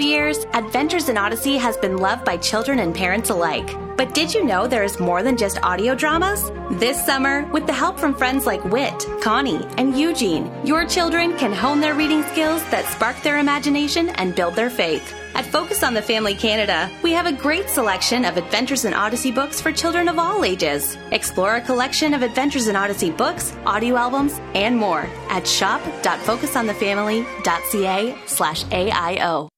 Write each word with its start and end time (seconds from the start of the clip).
Years, 0.00 0.38
Adventures 0.54 1.08
in 1.08 1.18
Odyssey 1.18 1.56
has 1.56 1.76
been 1.76 1.98
loved 1.98 2.24
by 2.24 2.36
children 2.36 2.78
and 2.78 2.94
parents 2.94 3.30
alike. 3.30 3.68
But 3.96 4.14
did 4.14 4.34
you 4.34 4.44
know 4.44 4.66
there 4.66 4.84
is 4.84 4.98
more 4.98 5.22
than 5.22 5.36
just 5.36 5.62
audio 5.62 5.94
dramas? 5.94 6.50
This 6.80 7.04
summer, 7.04 7.44
with 7.52 7.66
the 7.66 7.72
help 7.72 8.00
from 8.00 8.14
friends 8.14 8.46
like 8.46 8.64
Whit, 8.64 9.06
Connie, 9.20 9.64
and 9.78 9.96
Eugene, 9.98 10.50
your 10.66 10.86
children 10.86 11.36
can 11.36 11.52
hone 11.52 11.80
their 11.80 11.94
reading 11.94 12.22
skills 12.24 12.62
that 12.70 12.86
spark 12.86 13.20
their 13.22 13.38
imagination 13.38 14.08
and 14.10 14.34
build 14.34 14.54
their 14.54 14.70
faith. 14.70 15.14
At 15.34 15.46
Focus 15.46 15.82
on 15.82 15.94
the 15.94 16.02
Family 16.02 16.34
Canada, 16.34 16.90
we 17.02 17.12
have 17.12 17.24
a 17.26 17.32
great 17.32 17.68
selection 17.68 18.24
of 18.24 18.36
Adventures 18.36 18.84
in 18.84 18.94
Odyssey 18.94 19.30
books 19.30 19.60
for 19.60 19.70
children 19.72 20.08
of 20.08 20.18
all 20.18 20.44
ages. 20.44 20.96
Explore 21.10 21.56
a 21.56 21.60
collection 21.60 22.14
of 22.14 22.22
Adventures 22.22 22.68
in 22.68 22.76
Odyssey 22.76 23.10
books, 23.10 23.54
audio 23.66 23.96
albums, 23.96 24.40
and 24.54 24.76
more 24.76 25.08
at 25.28 25.46
shop.focusonthefamily.ca 25.46 28.18
slash 28.26 28.64
AIO. 28.64 29.51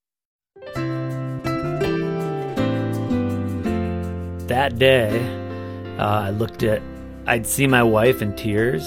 That 4.48 4.79
day, 4.79 5.21
uh, 5.98 6.03
I 6.05 6.30
looked 6.30 6.62
at, 6.62 6.83
I'd 7.27 7.47
see 7.47 7.66
my 7.66 7.83
wife 7.83 8.23
in 8.23 8.35
tears, 8.37 8.85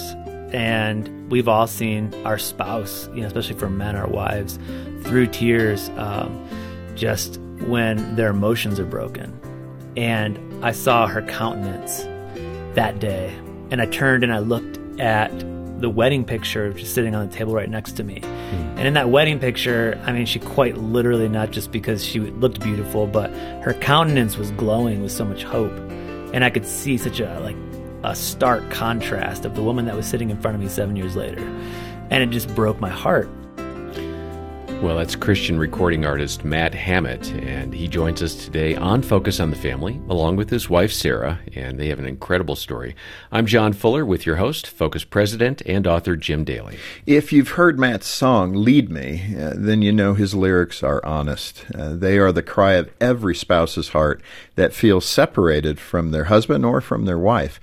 and 0.52 1.30
we've 1.30 1.48
all 1.48 1.66
seen 1.66 2.14
our 2.24 2.38
spouse, 2.38 3.08
you 3.14 3.20
know, 3.20 3.26
especially 3.26 3.58
for 3.58 3.68
men, 3.68 3.96
our 3.96 4.08
wives, 4.08 4.58
through 5.04 5.26
tears, 5.28 5.88
um, 5.90 6.46
just 6.94 7.38
when 7.66 8.16
their 8.16 8.30
emotions 8.30 8.78
are 8.80 8.84
broken. 8.84 9.38
And 9.96 10.64
I 10.64 10.72
saw 10.72 11.06
her 11.06 11.22
countenance 11.22 12.02
that 12.74 12.98
day, 13.00 13.34
and 13.70 13.80
I 13.80 13.86
turned 13.86 14.24
and 14.24 14.32
I 14.32 14.38
looked 14.38 14.78
at 15.00 15.32
the 15.78 15.88
wedding 15.88 16.24
picture 16.24 16.72
just 16.72 16.94
sitting 16.94 17.14
on 17.14 17.28
the 17.28 17.34
table 17.34 17.54
right 17.54 17.70
next 17.70 17.92
to 17.92 18.04
me. 18.04 18.20
Hmm. 18.20 18.78
And 18.78 18.88
in 18.88 18.94
that 18.94 19.10
wedding 19.10 19.38
picture, 19.38 20.00
I 20.04 20.12
mean, 20.12 20.26
she 20.26 20.38
quite 20.38 20.76
literally, 20.76 21.28
not 21.28 21.50
just 21.50 21.72
because 21.72 22.04
she 22.04 22.20
looked 22.20 22.60
beautiful, 22.60 23.06
but 23.06 23.30
her 23.62 23.74
countenance 23.74 24.36
was 24.36 24.50
glowing 24.52 25.02
with 25.02 25.12
so 25.12 25.24
much 25.24 25.44
hope. 25.44 25.72
And 26.32 26.44
I 26.44 26.50
could 26.50 26.66
see 26.66 26.98
such 26.98 27.20
a, 27.20 27.40
like, 27.40 27.56
a 28.04 28.14
stark 28.14 28.70
contrast 28.70 29.44
of 29.44 29.54
the 29.54 29.62
woman 29.62 29.86
that 29.86 29.96
was 29.96 30.06
sitting 30.06 30.30
in 30.30 30.40
front 30.40 30.54
of 30.54 30.60
me 30.60 30.68
seven 30.68 30.96
years 30.96 31.16
later. 31.16 31.40
And 32.10 32.22
it 32.22 32.30
just 32.30 32.54
broke 32.54 32.80
my 32.80 32.90
heart. 32.90 33.28
Well, 34.80 34.96
that's 34.96 35.16
Christian 35.16 35.58
recording 35.58 36.06
artist 36.06 36.44
Matt 36.44 36.72
Hammett, 36.72 37.32
and 37.32 37.74
he 37.74 37.88
joins 37.88 38.22
us 38.22 38.44
today 38.44 38.76
on 38.76 39.02
Focus 39.02 39.40
on 39.40 39.50
the 39.50 39.56
Family, 39.56 40.00
along 40.08 40.36
with 40.36 40.50
his 40.50 40.70
wife 40.70 40.92
Sarah, 40.92 41.40
and 41.56 41.80
they 41.80 41.88
have 41.88 41.98
an 41.98 42.06
incredible 42.06 42.54
story. 42.54 42.94
I'm 43.32 43.46
John 43.46 43.72
Fuller 43.72 44.06
with 44.06 44.24
your 44.24 44.36
host, 44.36 44.68
Focus 44.68 45.02
president, 45.02 45.62
and 45.66 45.84
author 45.84 46.14
Jim 46.14 46.44
Daly. 46.44 46.78
If 47.06 47.32
you've 47.32 47.50
heard 47.50 47.76
Matt's 47.76 48.06
song, 48.06 48.54
Lead 48.54 48.88
Me, 48.88 49.34
uh, 49.36 49.54
then 49.56 49.82
you 49.82 49.90
know 49.90 50.14
his 50.14 50.32
lyrics 50.32 50.84
are 50.84 51.04
honest. 51.04 51.64
Uh, 51.74 51.96
they 51.96 52.16
are 52.16 52.30
the 52.30 52.40
cry 52.40 52.74
of 52.74 52.88
every 53.00 53.34
spouse's 53.34 53.88
heart 53.88 54.22
that 54.54 54.72
feels 54.72 55.04
separated 55.04 55.80
from 55.80 56.12
their 56.12 56.24
husband 56.24 56.64
or 56.64 56.80
from 56.80 57.04
their 57.04 57.18
wife. 57.18 57.58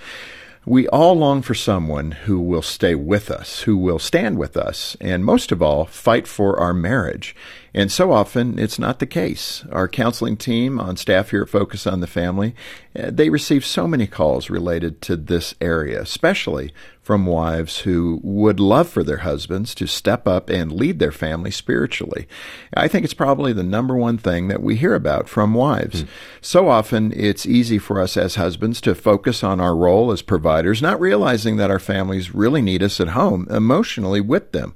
We 0.67 0.87
all 0.87 1.13
long 1.13 1.43
for 1.43 1.53
someone 1.53 2.09
who 2.11 2.39
will 2.39 2.63
stay 2.63 2.95
with 2.95 3.29
us, 3.29 3.61
who 3.61 3.77
will 3.77 3.99
stand 3.99 4.39
with 4.39 4.57
us, 4.57 4.97
and 4.99 5.23
most 5.23 5.51
of 5.51 5.61
all, 5.61 5.85
fight 5.85 6.27
for 6.27 6.59
our 6.59 6.73
marriage. 6.73 7.35
And 7.71 7.91
so 7.91 8.11
often 8.11 8.57
it's 8.57 8.79
not 8.79 8.97
the 8.97 9.05
case. 9.05 9.63
Our 9.71 9.87
counseling 9.87 10.37
team 10.37 10.79
on 10.79 10.97
staff 10.97 11.29
here 11.29 11.43
at 11.43 11.49
Focus 11.49 11.85
on 11.85 11.99
the 11.99 12.07
Family, 12.07 12.55
uh, 12.97 13.11
they 13.11 13.29
receive 13.29 13.63
so 13.63 13.87
many 13.87 14.07
calls 14.07 14.49
related 14.49 15.01
to 15.03 15.15
this 15.15 15.53
area, 15.61 16.01
especially 16.01 16.73
from 17.05 17.27
wives 17.27 17.81
who 17.81 18.19
would 18.23 18.59
love 18.59 18.89
for 18.89 19.03
their 19.03 19.17
husbands 19.17 19.75
to 19.75 19.85
step 19.85 20.27
up 20.27 20.49
and 20.49 20.71
lead 20.71 20.97
their 20.97 21.11
family 21.11 21.51
spiritually. 21.51 22.27
I 22.73 22.87
think 22.87 23.05
it's 23.05 23.13
probably 23.13 23.53
the 23.53 23.61
number 23.61 23.95
one 23.95 24.17
thing 24.17 24.47
that 24.47 24.63
we 24.63 24.75
hear 24.75 24.95
about 24.95 25.29
from 25.29 25.53
wives. 25.53 26.01
Mm. 26.01 26.07
So 26.41 26.67
often 26.67 27.13
it's 27.15 27.45
easy 27.45 27.77
for 27.77 28.01
us 28.01 28.17
as 28.17 28.35
husbands 28.35 28.81
to 28.81 28.95
focus 28.95 29.43
on 29.43 29.59
our 29.59 29.75
role 29.75 30.11
as 30.11 30.23
providers, 30.23 30.81
not 30.81 30.99
realizing 30.99 31.57
that 31.57 31.69
our 31.69 31.77
families 31.77 32.33
really 32.33 32.63
need 32.63 32.81
us 32.81 32.99
at 32.99 33.09
home 33.09 33.45
emotionally 33.51 34.19
with 34.19 34.51
them. 34.51 34.73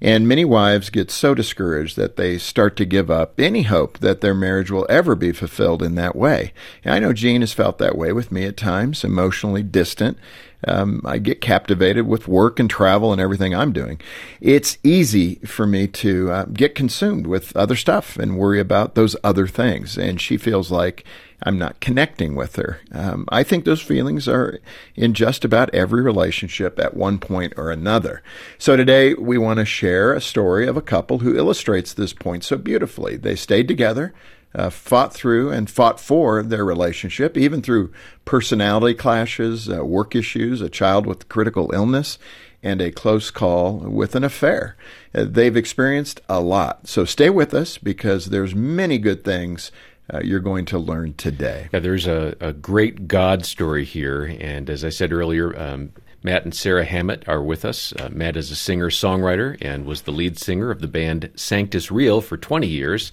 And 0.00 0.26
many 0.26 0.46
wives 0.46 0.88
get 0.88 1.10
so 1.10 1.34
discouraged 1.34 1.96
that 1.96 2.16
they 2.16 2.38
start 2.38 2.76
to 2.76 2.86
give 2.86 3.10
up 3.10 3.38
any 3.38 3.62
hope 3.62 3.98
that 3.98 4.22
their 4.22 4.34
marriage 4.34 4.70
will 4.70 4.86
ever 4.88 5.14
be 5.14 5.32
fulfilled 5.32 5.82
in 5.82 5.94
that 5.96 6.16
way. 6.16 6.54
And 6.84 6.94
I 6.94 6.98
know 7.00 7.12
Jean 7.12 7.42
has 7.42 7.52
felt 7.52 7.76
that 7.78 7.98
way 7.98 8.12
with 8.12 8.32
me 8.32 8.44
at 8.44 8.56
times, 8.56 9.04
emotionally 9.04 9.62
distant. 9.62 10.16
Um, 10.66 11.00
I 11.04 11.18
get 11.18 11.40
captivated 11.40 12.06
with 12.06 12.28
work 12.28 12.58
and 12.58 12.68
travel 12.68 13.12
and 13.12 13.20
everything 13.20 13.54
I'm 13.54 13.72
doing. 13.72 14.00
It's 14.40 14.78
easy 14.82 15.36
for 15.36 15.66
me 15.66 15.86
to 15.88 16.30
uh, 16.30 16.44
get 16.46 16.74
consumed 16.74 17.26
with 17.26 17.56
other 17.56 17.76
stuff 17.76 18.16
and 18.16 18.38
worry 18.38 18.60
about 18.60 18.94
those 18.94 19.16
other 19.22 19.46
things. 19.46 19.96
And 19.96 20.20
she 20.20 20.36
feels 20.36 20.70
like 20.70 21.04
I'm 21.42 21.58
not 21.58 21.80
connecting 21.80 22.34
with 22.34 22.56
her. 22.56 22.80
Um, 22.92 23.26
I 23.28 23.42
think 23.42 23.64
those 23.64 23.82
feelings 23.82 24.26
are 24.26 24.58
in 24.94 25.12
just 25.14 25.44
about 25.44 25.74
every 25.74 26.02
relationship 26.02 26.78
at 26.78 26.96
one 26.96 27.18
point 27.18 27.52
or 27.56 27.70
another. 27.70 28.22
So 28.58 28.76
today 28.76 29.14
we 29.14 29.36
want 29.36 29.58
to 29.58 29.64
share 29.64 30.12
a 30.12 30.20
story 30.20 30.66
of 30.66 30.76
a 30.76 30.82
couple 30.82 31.18
who 31.18 31.36
illustrates 31.36 31.92
this 31.92 32.12
point 32.12 32.44
so 32.44 32.56
beautifully. 32.56 33.16
They 33.16 33.36
stayed 33.36 33.68
together. 33.68 34.14
Uh, 34.56 34.70
fought 34.70 35.12
through 35.12 35.50
and 35.50 35.68
fought 35.68 36.00
for 36.00 36.42
their 36.42 36.64
relationship, 36.64 37.36
even 37.36 37.60
through 37.60 37.92
personality 38.24 38.94
clashes, 38.94 39.68
uh, 39.68 39.84
work 39.84 40.16
issues, 40.16 40.62
a 40.62 40.70
child 40.70 41.06
with 41.06 41.28
critical 41.28 41.70
illness, 41.74 42.18
and 42.62 42.80
a 42.80 42.90
close 42.90 43.30
call 43.30 43.74
with 43.74 44.14
an 44.14 44.24
affair. 44.24 44.76
Uh, 45.14 45.24
they've 45.28 45.56
experienced 45.56 46.20
a 46.28 46.40
lot. 46.40 46.88
So 46.88 47.04
stay 47.04 47.30
with 47.30 47.54
us 47.54 47.78
because 47.78 48.26
there's 48.26 48.54
many 48.54 48.98
good 48.98 49.24
things 49.24 49.70
uh, 50.12 50.20
you're 50.22 50.40
going 50.40 50.64
to 50.66 50.78
learn 50.78 51.14
today. 51.14 51.68
Yeah, 51.72 51.80
there's 51.80 52.06
a, 52.06 52.36
a, 52.40 52.52
great 52.52 53.08
God 53.08 53.44
story 53.44 53.84
here. 53.84 54.24
And 54.40 54.70
as 54.70 54.84
I 54.84 54.88
said 54.88 55.12
earlier, 55.12 55.58
um, 55.58 55.92
Matt 56.22 56.44
and 56.44 56.54
Sarah 56.54 56.84
Hammett 56.84 57.28
are 57.28 57.42
with 57.42 57.64
us. 57.64 57.92
Uh, 57.92 58.08
Matt 58.10 58.36
is 58.36 58.50
a 58.50 58.56
singer 58.56 58.90
songwriter 58.90 59.56
and 59.60 59.84
was 59.84 60.02
the 60.02 60.12
lead 60.12 60.38
singer 60.38 60.70
of 60.70 60.80
the 60.80 60.88
band 60.88 61.30
Sanctus 61.34 61.90
Real 61.90 62.20
for 62.20 62.36
20 62.36 62.66
years. 62.66 63.12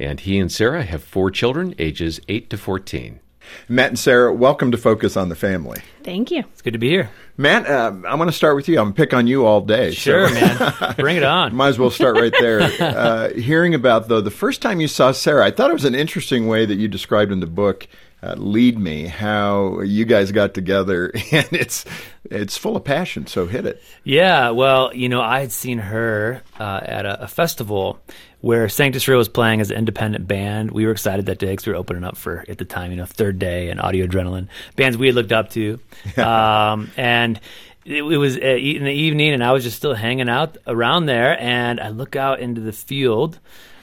And 0.00 0.18
he 0.18 0.38
and 0.38 0.50
Sarah 0.50 0.82
have 0.82 1.04
four 1.04 1.30
children, 1.30 1.74
ages 1.78 2.20
8 2.26 2.48
to 2.48 2.56
14. 2.56 3.20
Matt 3.68 3.88
and 3.88 3.98
Sarah, 3.98 4.32
welcome 4.32 4.70
to 4.70 4.78
Focus 4.78 5.14
on 5.14 5.28
the 5.28 5.34
Family. 5.34 5.82
Thank 6.04 6.30
you. 6.30 6.38
It's 6.38 6.62
good 6.62 6.72
to 6.72 6.78
be 6.78 6.88
here. 6.88 7.10
Matt, 7.36 7.68
uh, 7.68 7.92
I'm 8.08 8.16
going 8.16 8.26
to 8.26 8.32
start 8.32 8.56
with 8.56 8.66
you. 8.66 8.78
I'm 8.78 8.86
going 8.86 8.94
to 8.94 8.96
pick 8.96 9.12
on 9.12 9.26
you 9.26 9.44
all 9.44 9.60
day. 9.60 9.90
Sure, 9.90 10.26
so. 10.28 10.34
man. 10.34 10.94
Bring 10.98 11.18
it 11.18 11.22
on. 11.22 11.54
Might 11.54 11.68
as 11.68 11.78
well 11.78 11.90
start 11.90 12.16
right 12.16 12.32
there. 12.40 12.70
Uh, 12.80 13.30
hearing 13.30 13.74
about, 13.74 14.08
though, 14.08 14.20
the 14.20 14.30
first 14.30 14.62
time 14.62 14.80
you 14.80 14.88
saw 14.88 15.12
Sarah, 15.12 15.46
I 15.46 15.50
thought 15.50 15.70
it 15.70 15.74
was 15.74 15.84
an 15.84 15.94
interesting 15.94 16.48
way 16.48 16.64
that 16.64 16.76
you 16.76 16.88
described 16.88 17.30
in 17.30 17.40
the 17.40 17.46
book. 17.46 17.86
Uh, 18.22 18.34
lead 18.36 18.78
me 18.78 19.06
how 19.06 19.80
you 19.80 20.04
guys 20.04 20.30
got 20.30 20.52
together 20.52 21.10
and 21.32 21.48
it's 21.52 21.86
it's 22.24 22.58
full 22.58 22.76
of 22.76 22.84
passion 22.84 23.26
so 23.26 23.46
hit 23.46 23.64
it 23.64 23.82
yeah 24.04 24.50
well 24.50 24.94
you 24.94 25.08
know 25.08 25.22
i 25.22 25.40
had 25.40 25.50
seen 25.50 25.78
her 25.78 26.42
uh, 26.58 26.80
at 26.82 27.06
a, 27.06 27.22
a, 27.22 27.26
festival 27.26 27.98
where 28.40 28.68
Sanctus 28.68 29.06
Real 29.06 29.18
was 29.18 29.28
playing 29.28 29.60
as 29.60 29.70
an 29.70 29.76
independent 29.76 30.26
band. 30.26 30.70
We 30.70 30.86
were 30.86 30.92
excited 30.92 31.26
that 31.26 31.38
day 31.38 31.50
because 31.50 31.66
we 31.66 31.72
were 31.72 31.78
opening 31.78 32.04
up 32.04 32.16
for, 32.16 32.44
at 32.48 32.58
the 32.58 32.64
time, 32.64 32.90
you 32.90 32.96
know, 32.96 33.04
Third 33.04 33.38
Day 33.38 33.68
and 33.70 33.80
Audio 33.80 34.06
Adrenaline, 34.06 34.48
bands 34.76 34.96
we 34.96 35.06
had 35.06 35.14
looked 35.14 35.32
up 35.32 35.50
to. 35.50 35.78
um, 36.16 36.90
and 36.96 37.38
it, 37.84 38.02
it, 38.02 38.16
was 38.16 38.36
uh, 38.36 38.40
in 38.40 38.84
the 38.84 38.92
evening, 38.92 39.32
and 39.32 39.44
I 39.44 39.52
was 39.52 39.64
just 39.64 39.76
still 39.76 39.94
hanging 39.94 40.28
out 40.28 40.56
around 40.66 41.06
there. 41.06 41.38
And 41.38 41.80
I 41.80 41.90
look 41.90 42.16
out 42.16 42.40
into 42.40 42.60
the 42.60 42.72
field 42.72 43.38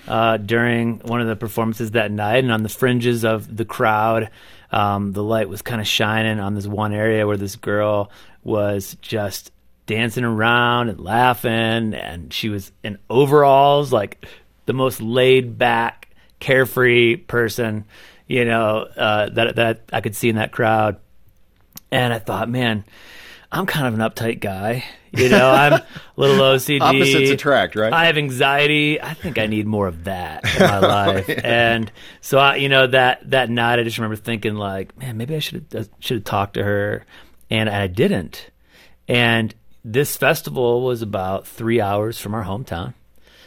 uh, 0.08 0.38
during 0.38 1.00
one 1.00 1.22
of 1.22 1.28
the 1.28 1.36
performances 1.36 1.92
that 1.92 2.12
night, 2.12 2.44
and 2.44 2.52
on 2.52 2.64
the 2.64 2.70
fringes 2.70 3.26
of 3.26 3.56
the 3.56 3.66
crowd, 3.66 4.30
um, 4.72 5.14
the 5.14 5.24
light 5.24 5.50
was 5.50 5.62
kind 5.62 5.82
of 5.82 5.88
shining 5.88 6.40
on 6.40 6.56
this 6.56 6.68
one 6.68 6.94
area 6.94 7.26
where 7.26 7.38
this 7.38 7.56
girl 7.56 8.12
was 8.44 8.96
just 9.02 9.52
dancing 9.86 10.26
around 10.26 10.90
and 10.90 11.00
laughing 11.00 11.94
and 11.94 12.34
she 12.34 12.50
was 12.50 12.72
in 12.84 12.98
overalls 13.10 13.92
like 13.94 14.26
the 14.66 14.74
most 14.74 15.02
laid 15.02 15.58
back, 15.58 16.10
carefree 16.40 17.16
person, 17.16 17.86
you 18.28 18.46
know, 18.46 18.80
uh, 18.98 19.30
that 19.30 19.56
that 19.56 19.82
I 19.92 20.02
could 20.02 20.16
see 20.16 20.30
in 20.30 20.36
that 20.36 20.52
crowd. 20.52 20.98
And 21.90 22.14
I 22.14 22.20
thought, 22.20 22.50
man, 22.50 22.84
I'm 23.52 23.66
kind 23.66 23.88
of 23.88 23.94
an 23.94 24.00
uptight 24.02 24.40
guy. 24.40 24.84
You 25.12 25.30
know, 25.30 25.50
I'm 25.50 25.74
a 25.74 25.86
little 26.18 26.38
OCD. 26.56 26.82
Opposites 26.82 27.32
attract, 27.32 27.76
right? 27.76 27.94
I 27.94 28.06
have 28.06 28.18
anxiety. 28.18 29.02
I 29.02 29.14
think 29.14 29.38
I 29.38 29.46
need 29.46 29.66
more 29.66 29.88
of 29.88 30.04
that 30.04 30.44
in 30.56 30.62
my 30.62 30.80
life. 31.06 31.30
yeah. 31.30 31.40
And 31.44 31.92
so, 32.22 32.38
I, 32.40 32.58
you 32.58 32.70
know, 32.70 32.88
that 32.88 33.30
that 33.30 33.50
night, 33.50 33.80
I 33.80 33.84
just 33.84 33.98
remember 33.98 34.18
thinking, 34.18 34.56
like, 34.56 34.98
man, 34.98 35.18
maybe 35.18 35.36
I 35.36 35.40
should 35.40 35.66
have 35.72 35.90
should 36.00 36.18
have 36.18 36.24
talked 36.26 36.56
to 36.56 36.64
her, 36.64 37.06
and 37.50 37.70
I 37.70 37.88
didn't. 37.88 38.50
And 39.08 39.56
this 39.84 40.18
festival 40.18 40.82
was 40.84 41.02
about 41.02 41.48
three 41.48 41.80
hours 41.80 42.20
from 42.20 42.34
our 42.36 42.44
hometown. 42.44 42.94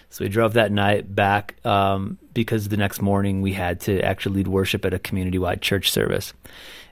So 0.08 0.24
we 0.24 0.28
drove 0.28 0.54
that 0.54 0.72
night 0.72 1.14
back 1.14 1.54
um, 1.64 2.18
because 2.34 2.68
the 2.68 2.76
next 2.76 3.00
morning 3.00 3.42
we 3.42 3.52
had 3.52 3.80
to 3.82 4.00
actually 4.00 4.36
lead 4.36 4.48
worship 4.48 4.84
at 4.84 4.92
a 4.92 4.98
community 4.98 5.38
wide 5.38 5.62
church 5.62 5.92
service. 5.92 6.32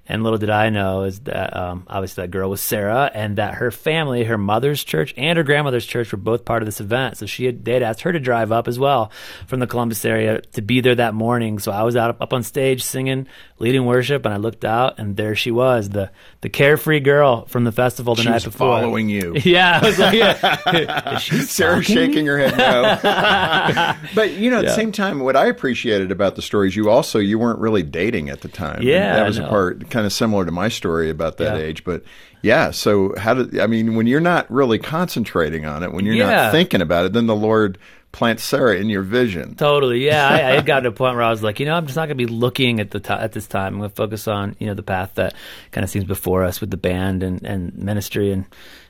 And 0.09 0.23
little 0.23 0.39
did 0.39 0.51
I 0.51 0.71
know 0.71 1.03
is 1.03 1.21
that 1.21 1.55
um, 1.55 1.85
obviously 1.87 2.23
that 2.23 2.31
girl 2.31 2.49
was 2.51 2.61
Sarah, 2.61 3.11
and 3.13 3.37
that 3.37 3.55
her 3.55 3.71
family, 3.71 4.25
her 4.25 4.39
mother's 4.39 4.83
church 4.83 5.13
and 5.17 5.37
her 5.37 5.45
grandmother's 5.45 5.87
church, 5.87 6.11
were 6.11 6.19
both 6.19 6.45
part 6.45 6.63
of 6.63 6.67
this 6.67 6.81
event. 6.81 7.19
So 7.19 7.27
she 7.27 7.45
had 7.45 7.65
they 7.65 7.75
had 7.75 7.83
asked 7.83 8.01
her 8.03 8.13
to 8.13 8.19
drive 8.19 8.51
up 8.51 8.69
as 8.69 8.79
well 8.79 9.13
from 9.47 9.61
the 9.61 9.67
Columbus 9.67 10.05
area 10.05 10.41
to 10.41 10.63
be 10.63 10.81
there 10.81 10.95
that 10.95 11.15
morning. 11.15 11.59
So 11.59 11.73
I 11.73 11.83
was 11.83 11.95
out 11.95 12.21
up 12.21 12.33
on 12.33 12.43
stage 12.43 12.83
singing, 12.83 13.27
leading 13.61 13.85
worship, 13.87 14.25
and 14.25 14.33
I 14.33 14.37
looked 14.37 14.65
out, 14.65 14.99
and 14.99 15.17
there 15.17 15.35
she 15.35 15.51
was, 15.51 15.89
the 15.91 16.11
the 16.41 16.49
carefree 16.49 17.01
girl 17.01 17.47
from 17.47 17.65
the 17.65 17.73
festival 17.73 18.15
the 18.15 18.23
She 18.23 18.29
night 18.29 18.35
was 18.37 18.45
before. 18.45 18.81
following 18.81 19.09
you. 19.09 19.35
Yeah, 19.45 19.81
I 19.83 19.87
was 19.87 19.99
like, 19.99 20.15
yeah. 20.15 21.17
Is 21.33 21.51
Sarah 21.51 21.83
stalking 21.83 21.97
me? 21.97 22.07
shaking 22.13 22.27
her 22.27 22.39
head 22.39 22.57
no. 22.57 23.95
but 24.15 24.33
you 24.33 24.51
know, 24.51 24.59
at 24.59 24.65
the 24.67 24.75
same 24.75 24.93
time, 24.93 25.21
what 25.21 25.37
I 25.37 25.47
appreciated 25.47 26.11
about 26.11 26.37
the 26.37 26.43
stories, 26.43 26.77
you 26.77 26.91
also 26.91 27.19
you 27.19 27.39
weren't 27.39 27.59
really 27.59 27.83
dating 27.83 28.29
at 28.31 28.41
the 28.43 28.49
time. 28.49 28.83
Yeah, 28.83 29.17
that 29.17 29.27
was 29.27 29.39
a 29.39 29.47
part 29.47 29.91
kind 29.91 30.07
of 30.07 30.13
similar 30.13 30.45
to 30.45 30.53
my 30.53 30.69
story 30.69 31.11
about 31.11 31.39
that 31.39 31.57
Yeah. 31.57 31.63
age. 31.65 31.85
But 31.85 32.03
yeah, 32.43 32.71
so 32.71 33.15
how 33.19 33.35
did 33.35 33.59
I 33.59 33.67
mean 33.67 33.95
when 33.95 34.07
you're 34.07 34.21
not 34.21 34.51
really 34.51 34.79
concentrating 34.79 35.65
on 35.67 35.83
it, 35.83 35.93
when 35.93 36.05
you're 36.05 36.15
Yeah. 36.15 36.31
not 36.45 36.53
thinking 36.53 36.81
about 36.81 37.05
it, 37.07 37.13
then 37.13 37.27
the 37.27 37.37
Lord 37.37 37.79
plants 38.19 38.43
Sarah 38.43 38.77
in 38.77 38.89
your 38.89 39.03
vision. 39.03 39.55
Totally, 39.55 40.05
yeah. 40.05 40.29
I, 40.29 40.35
I 40.35 40.55
had 40.57 40.67
gotten 40.67 40.85
to 40.85 40.91
a 40.91 40.93
point 41.05 41.15
where 41.15 41.23
I 41.23 41.31
was 41.31 41.43
like, 41.43 41.61
you 41.61 41.67
know, 41.67 41.75
I'm 41.75 41.87
just 41.87 41.97
not 41.97 42.07
going 42.07 42.19
to 42.19 42.27
be 42.27 42.27
looking 42.27 42.81
at 42.81 42.91
the 42.91 42.99
ti 42.99 43.13
at 43.13 43.33
this 43.33 43.47
time. 43.47 43.75
I'm 43.75 43.79
going 43.79 43.91
to 43.91 43.97
focus 43.97 44.27
on 44.27 44.57
you 44.59 44.67
know 44.67 44.75
the 44.75 44.83
path 44.83 45.15
that 45.15 45.35
kind 45.71 45.85
of 45.85 45.91
seems 45.91 46.05
before 46.05 46.43
us 46.43 46.61
with 46.61 46.71
the 46.71 46.77
band 46.77 47.23
and, 47.23 47.45
and 47.47 47.75
ministry 47.77 48.33
and 48.33 48.45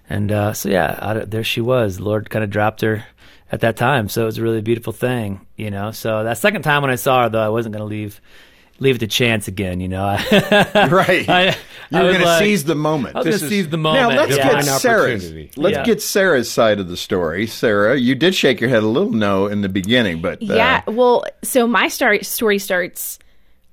and 0.08 0.32
uh, 0.32 0.52
so 0.54 0.70
yeah, 0.70 0.98
out 1.00 1.18
of, 1.18 1.30
there 1.30 1.44
she 1.44 1.60
was. 1.60 1.98
The 1.98 2.04
Lord 2.04 2.30
kind 2.30 2.42
of 2.42 2.50
dropped 2.50 2.80
her 2.80 3.04
at 3.52 3.60
that 3.60 3.76
time, 3.76 4.08
so 4.08 4.22
it 4.22 4.26
was 4.26 4.38
a 4.38 4.42
really 4.42 4.62
beautiful 4.62 4.94
thing, 4.94 5.46
you 5.56 5.70
know. 5.70 5.90
So 5.90 6.24
that 6.24 6.38
second 6.38 6.62
time 6.62 6.80
when 6.80 6.90
I 6.90 6.96
saw 6.96 7.24
her, 7.24 7.28
though, 7.28 7.44
I 7.44 7.50
wasn't 7.50 7.74
going 7.74 7.86
to 7.86 7.94
leave 7.94 8.20
leave 8.78 8.96
it 8.96 8.98
to 9.00 9.06
chance 9.06 9.48
again, 9.48 9.80
you 9.80 9.88
know. 9.88 10.16
Right. 10.74 11.28
I, 11.28 11.56
You're 11.90 12.00
I 12.00 12.02
was 12.04 12.16
going 12.16 12.20
to 12.26 12.38
seize 12.38 12.64
the 12.64 12.74
moment. 12.74 13.16
I 13.16 13.20
was 13.22 13.38
gonna 13.40 13.50
seize 13.50 13.68
the 13.68 13.76
moment, 13.78 14.10
Now 14.10 14.16
let's 14.16 14.36
yeah. 14.36 14.42
get 14.44 14.60
Divine 14.60 14.78
Sarah's. 14.80 15.32
Let's 15.56 15.76
Yeah. 15.76 15.84
get 15.84 16.02
Sarah's 16.02 16.50
side 16.50 16.78
of 16.80 16.88
the 16.88 16.96
story. 16.96 17.46
Sarah, 17.46 17.96
you 17.96 18.14
did 18.14 18.34
shake 18.34 18.60
your 18.60 18.70
head 18.70 18.82
a 18.82 18.86
little 18.86 19.10
no 19.12 19.46
in 19.46 19.62
the 19.62 19.68
beginning, 19.68 20.20
but 20.20 20.42
uh, 20.42 20.54
Yeah, 20.54 20.82
well, 20.86 21.24
so 21.42 21.66
my 21.66 21.88
story 21.88 22.22
story 22.24 22.58
starts, 22.58 23.18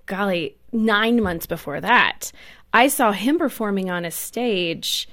golly, 0.05 0.55
nine 0.71 1.21
months 1.21 1.45
before 1.45 1.81
that. 1.81 2.31
I 2.73 2.87
saw 2.87 3.11
him 3.11 3.37
performing 3.37 3.89
on 3.89 4.05
a 4.05 4.11
stage 4.11 5.07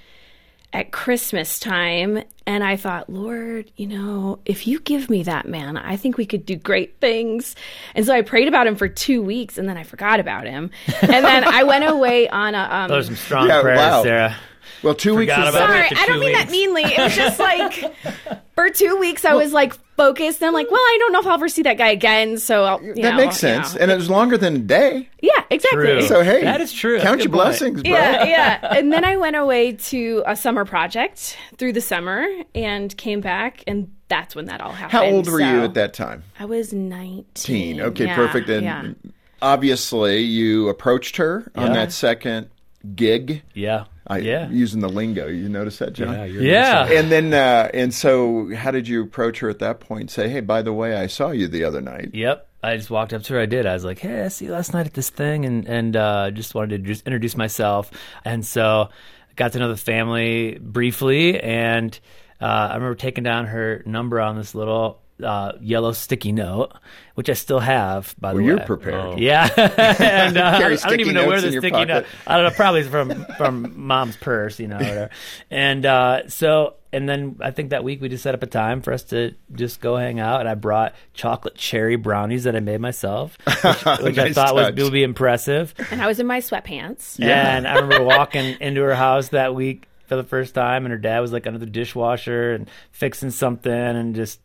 at 0.73 0.91
Christmas 0.93 1.59
time, 1.61 2.23
and 2.47 2.65
I 2.65 2.77
thought, 2.77 3.09
Lord, 3.11 3.71
you 3.77 3.87
know, 3.87 4.39
if 4.45 4.67
you 4.67 4.81
give 4.81 5.09
me 5.09 5.23
that 5.25 5.47
man, 5.47 5.77
I 5.77 5.97
think 5.97 6.17
we 6.17 6.27
could 6.27 6.45
do 6.45 6.57
great 6.57 6.99
things. 7.01 7.55
And 7.95 8.05
so 8.05 8.15
I 8.15 8.23
prayed 8.23 8.49
about 8.49 8.67
him 8.67 8.77
for 8.77 8.89
two 8.89 9.23
weeks, 9.23 9.59
and 9.59 9.69
then 9.69 9.77
I 9.77 9.83
forgot 9.85 10.21
about 10.21 10.47
him. 10.47 10.71
And 11.01 11.25
then 11.25 11.45
I 11.45 11.63
went 11.65 11.85
away 11.85 12.29
on 12.29 12.55
a. 12.55 12.69
Um, 12.71 12.89
Those 12.89 13.05
are 13.05 13.07
some 13.09 13.17
strong 13.17 13.49
Yeah, 13.49 13.61
prayers, 13.61 13.79
wow. 13.79 14.03
Sarah. 14.03 14.37
Well, 14.83 14.95
two 14.95 15.15
weeks 15.15 15.33
Forgot 15.33 15.49
is 15.49 15.55
about 15.55 15.69
Sorry, 15.69 15.81
I 15.91 16.07
don't 16.07 16.15
two 16.15 16.21
mean 16.21 16.33
that 16.33 16.51
meanly. 16.51 16.83
It 16.85 16.99
was 16.99 17.15
just 17.17 17.39
like 17.39 17.95
for 18.55 18.71
two 18.71 18.97
weeks 18.99 19.25
I 19.25 19.35
was 19.35 19.53
like 19.53 19.75
focused. 19.97 20.41
And 20.41 20.49
I'm 20.49 20.55
like, 20.55 20.71
well, 20.71 20.81
I 20.81 20.97
don't 21.01 21.13
know 21.13 21.21
if 21.21 21.27
I'll 21.27 21.35
ever 21.35 21.49
see 21.49 21.63
that 21.63 21.79
guy 21.79 21.89
again. 21.91 22.39
So 22.39 22.65
I'll, 22.65 22.83
you 22.83 22.95
that 22.95 23.11
know, 23.13 23.17
makes 23.17 23.35
you 23.43 23.49
sense, 23.49 23.75
know. 23.75 23.81
and 23.83 23.91
it 23.91 23.97
was 23.97 24.09
longer 24.11 24.37
than 24.39 24.57
a 24.57 24.59
day. 24.59 25.09
yeah, 25.21 25.45
exactly. 25.51 25.83
True. 25.85 26.03
So 26.03 26.23
hey, 26.23 26.43
That 26.43 26.61
is 26.61 26.73
true. 26.73 26.97
Count 27.01 27.19
your 27.21 27.27
good 27.29 27.33
point. 27.33 27.33
blessings, 27.33 27.83
bro. 27.83 27.93
Yeah, 27.93 28.25
yeah. 28.63 28.75
And 28.77 28.93
then 28.93 29.05
I 29.05 29.17
went 29.17 29.37
away 29.37 29.73
to 29.73 30.23
a 30.27 30.35
summer 30.35 30.65
project 30.65 31.37
through 31.59 31.75
the 31.75 31.81
summer 31.81 32.27
and 32.55 32.97
came 32.97 33.21
back, 33.21 33.63
and 33.67 33.93
that's 34.09 34.35
when 34.35 34.47
that 34.47 34.61
all 34.61 34.73
happened. 34.73 34.93
How 34.93 35.05
old 35.05 35.29
were 35.29 35.41
you 35.41 35.63
at 35.63 35.75
that 35.75 35.95
time? 35.95 36.23
I 36.39 36.45
was 36.47 36.73
19. 36.73 37.81
Okay, 37.81 38.05
Yeah, 38.07 38.15
perfect. 38.17 38.49
And 38.49 38.65
yeah. 38.65 38.93
obviously, 39.41 40.21
you 40.21 40.69
approached 40.69 41.17
her 41.19 41.51
on 41.55 41.73
that 41.75 41.93
second 41.93 42.49
gig. 42.97 43.43
Yeah, 43.55 43.85
I, 44.07 44.19
yeah, 44.19 44.49
using 44.51 44.81
the 44.81 44.89
lingo. 44.89 45.29
You 45.29 45.49
notice 45.49 45.79
that, 45.79 45.93
John? 45.93 46.13
Yeah, 46.13 46.25
you're 46.25 46.43
yeah. 46.43 46.87
And 46.91 47.11
then, 47.11 47.33
uh, 47.33 47.71
and 47.73 47.95
so, 47.95 48.55
how 48.55 48.71
did 48.71 48.89
you 48.89 49.03
approach 49.03 49.39
her 49.41 49.49
at 49.49 49.61
that 49.61 49.81
point? 49.81 50.11
Say, 50.11 50.29
hey, 50.29 50.41
by 50.41 50.63
the 50.63 50.73
way, 50.73 50.97
I 50.97 51.07
saw 51.07 51.31
you 51.31 51.49
the 51.49 51.65
other 51.65 51.81
night. 51.81 52.11
Yep. 52.13 52.49
I 52.65 52.77
just 52.77 52.91
walked 52.91 53.13
up 53.13 53.23
to 53.25 53.35
her. 53.35 53.41
I 53.41 53.47
did. 53.47 53.67
I 53.67 53.75
was 53.75 53.85
like, 53.85 53.99
"Hey, 53.99 54.23
I 54.23 54.29
see 54.29 54.45
you 54.45 54.53
last 54.53 54.73
night 54.73 54.87
at 54.87 54.95
this 54.95 55.11
thing," 55.11 55.45
and 55.45 55.67
and 55.67 55.97
uh, 55.97 56.31
just 56.31 56.55
wanted 56.55 56.83
to 56.83 56.87
just 56.87 57.07
introduce 57.07 57.37
myself. 57.37 57.91
And 58.25 58.47
so, 58.47 58.91
got 59.35 59.53
to 59.53 59.59
know 59.59 59.69
the 59.69 59.77
family 59.77 60.59
briefly, 60.61 61.41
and 61.41 61.99
uh, 62.41 62.45
I 62.71 62.75
remember 62.75 62.95
taking 62.95 63.25
down 63.25 63.47
her 63.47 63.83
number 63.85 64.21
on 64.21 64.37
this 64.37 64.55
little 64.55 65.02
uh, 65.25 65.53
yellow 65.61 65.93
sticky 65.93 66.33
note, 66.33 66.73
which 67.15 67.29
I 67.31 67.35
still 67.35 67.61
have. 67.61 68.15
By 68.21 68.31
the 68.33 68.37
Well, 68.37 68.45
way, 68.45 68.49
you're 68.49 68.61
prepared. 68.67 69.19
Yeah, 69.19 69.49
and 69.99 70.37
uh, 70.37 70.45
I, 70.55 70.59
don't- 70.61 70.87
I 70.87 70.89
don't 70.91 71.01
even 71.01 71.15
know 71.15 71.27
where 71.27 71.41
notes 71.41 71.55
the 71.55 71.59
sticky 71.61 71.71
pocket. 71.71 71.89
note. 71.89 72.07
I 72.27 72.37
don't 72.37 72.45
know. 72.47 72.51
Probably 72.57 72.83
from 72.89 73.25
from 73.37 73.73
mom's 73.87 74.17
purse, 74.17 74.59
you 74.61 74.69
know, 74.69 74.77
whatever. 74.77 75.11
And 75.51 75.85
uh, 75.87 76.29
so, 76.29 76.75
and 76.93 77.09
then 77.09 77.37
I 77.41 77.51
think 77.51 77.71
that 77.71 77.85
week 77.85 78.01
we 78.01 78.09
just 78.09 78.23
set 78.23 78.35
up 78.35 78.43
a 78.43 78.47
time 78.47 78.83
for 78.83 78.93
us 78.93 79.03
to 79.05 79.35
just 79.55 79.81
go 79.81 79.97
hang 79.97 80.21
out. 80.21 80.41
And 80.41 80.49
I 80.49 80.55
brought 80.55 80.95
chocolate 81.15 81.55
cherry 81.55 81.97
brownies 81.97 82.45
that 82.45 82.55
I 82.57 82.61
made 82.61 82.81
myself, 82.81 83.37
which, 83.47 83.63
which 84.03 84.19
I 84.19 84.25
Nice 84.25 84.35
thought 84.35 84.55
was, 84.55 84.73
would 84.75 84.93
be 84.93 85.03
impressive. 85.03 85.75
And 85.91 86.03
I 86.03 86.07
was 86.07 86.21
in 86.21 86.27
my 86.27 86.41
sweatpants. 86.41 87.19
Yeah. 87.19 87.57
And 87.57 87.67
I 87.67 87.77
remember 87.77 88.05
walking 88.05 88.57
into 88.61 88.83
her 88.83 88.95
house 88.95 89.29
that 89.29 89.55
week 89.55 89.87
for 90.07 90.17
the 90.17 90.25
first 90.25 90.55
time, 90.55 90.85
and 90.85 90.93
her 90.93 90.99
dad 90.99 91.21
was 91.21 91.33
like 91.33 91.47
under 91.47 91.59
the 91.59 91.65
dishwasher 91.67 92.53
and 92.53 92.69
fixing 92.91 93.31
something, 93.31 93.73
and 93.73 94.15
just. 94.15 94.41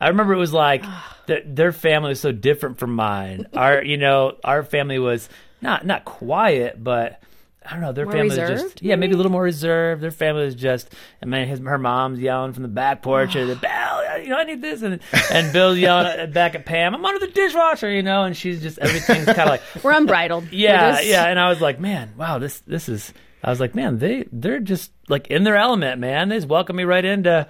I 0.00 0.08
remember 0.08 0.34
it 0.34 0.38
was 0.38 0.52
like 0.52 0.84
th- 1.26 1.44
their 1.46 1.72
family 1.72 2.10
was 2.10 2.20
so 2.20 2.32
different 2.32 2.78
from 2.78 2.94
mine. 2.94 3.46
Our, 3.54 3.82
you 3.84 3.96
know, 3.96 4.36
our 4.44 4.62
family 4.62 4.98
was 4.98 5.28
not 5.60 5.86
not 5.86 6.04
quiet, 6.04 6.82
but 6.82 7.22
I 7.64 7.72
don't 7.72 7.80
know. 7.80 7.92
Their 7.92 8.04
More 8.04 8.12
family 8.12 8.28
was 8.28 8.38
reserved, 8.38 8.62
just 8.62 8.82
yeah, 8.82 8.96
maybe 8.96 9.14
a 9.14 9.16
little 9.16 9.32
more 9.32 9.42
reserved. 9.42 10.02
Their 10.02 10.10
family 10.10 10.44
was 10.44 10.54
just. 10.54 10.92
I 11.22 11.26
mean, 11.26 11.48
his 11.48 11.60
her 11.60 11.78
mom's 11.78 12.20
yelling 12.20 12.52
from 12.52 12.62
the 12.62 12.68
back 12.68 13.02
porch, 13.02 13.34
and 13.34 13.48
Bill, 13.60 13.70
you 14.16 14.28
know, 14.28 14.38
I 14.38 14.44
need 14.44 14.62
this, 14.62 14.82
and 14.82 15.00
and 15.30 15.52
Bill's 15.52 15.78
yelling 15.78 16.06
at, 16.06 16.32
back 16.32 16.54
at 16.54 16.66
Pam, 16.66 16.94
I'm 16.94 17.04
under 17.04 17.24
the 17.24 17.32
dishwasher, 17.32 17.90
you 17.90 18.02
know, 18.02 18.24
and 18.24 18.36
she's 18.36 18.62
just 18.62 18.78
everything's 18.78 19.26
kind 19.26 19.40
of 19.40 19.48
like 19.48 19.62
We're 19.82 19.92
unbridled. 19.92 20.44
We're 20.50 20.58
yeah, 20.58 20.92
just- 20.92 21.06
yeah. 21.06 21.26
And 21.26 21.38
I 21.38 21.48
was 21.48 21.60
like, 21.60 21.80
man, 21.80 22.12
wow, 22.16 22.38
this 22.38 22.60
this 22.60 22.88
is. 22.88 23.12
I 23.44 23.50
was 23.50 23.60
like, 23.60 23.74
man, 23.74 23.98
they 23.98 24.24
they're 24.32 24.58
just 24.58 24.90
like 25.08 25.28
in 25.28 25.44
their 25.44 25.56
element, 25.56 26.00
man. 26.00 26.28
They 26.28 26.36
just 26.36 26.48
welcome 26.48 26.74
me 26.76 26.84
right 26.84 27.04
into 27.04 27.46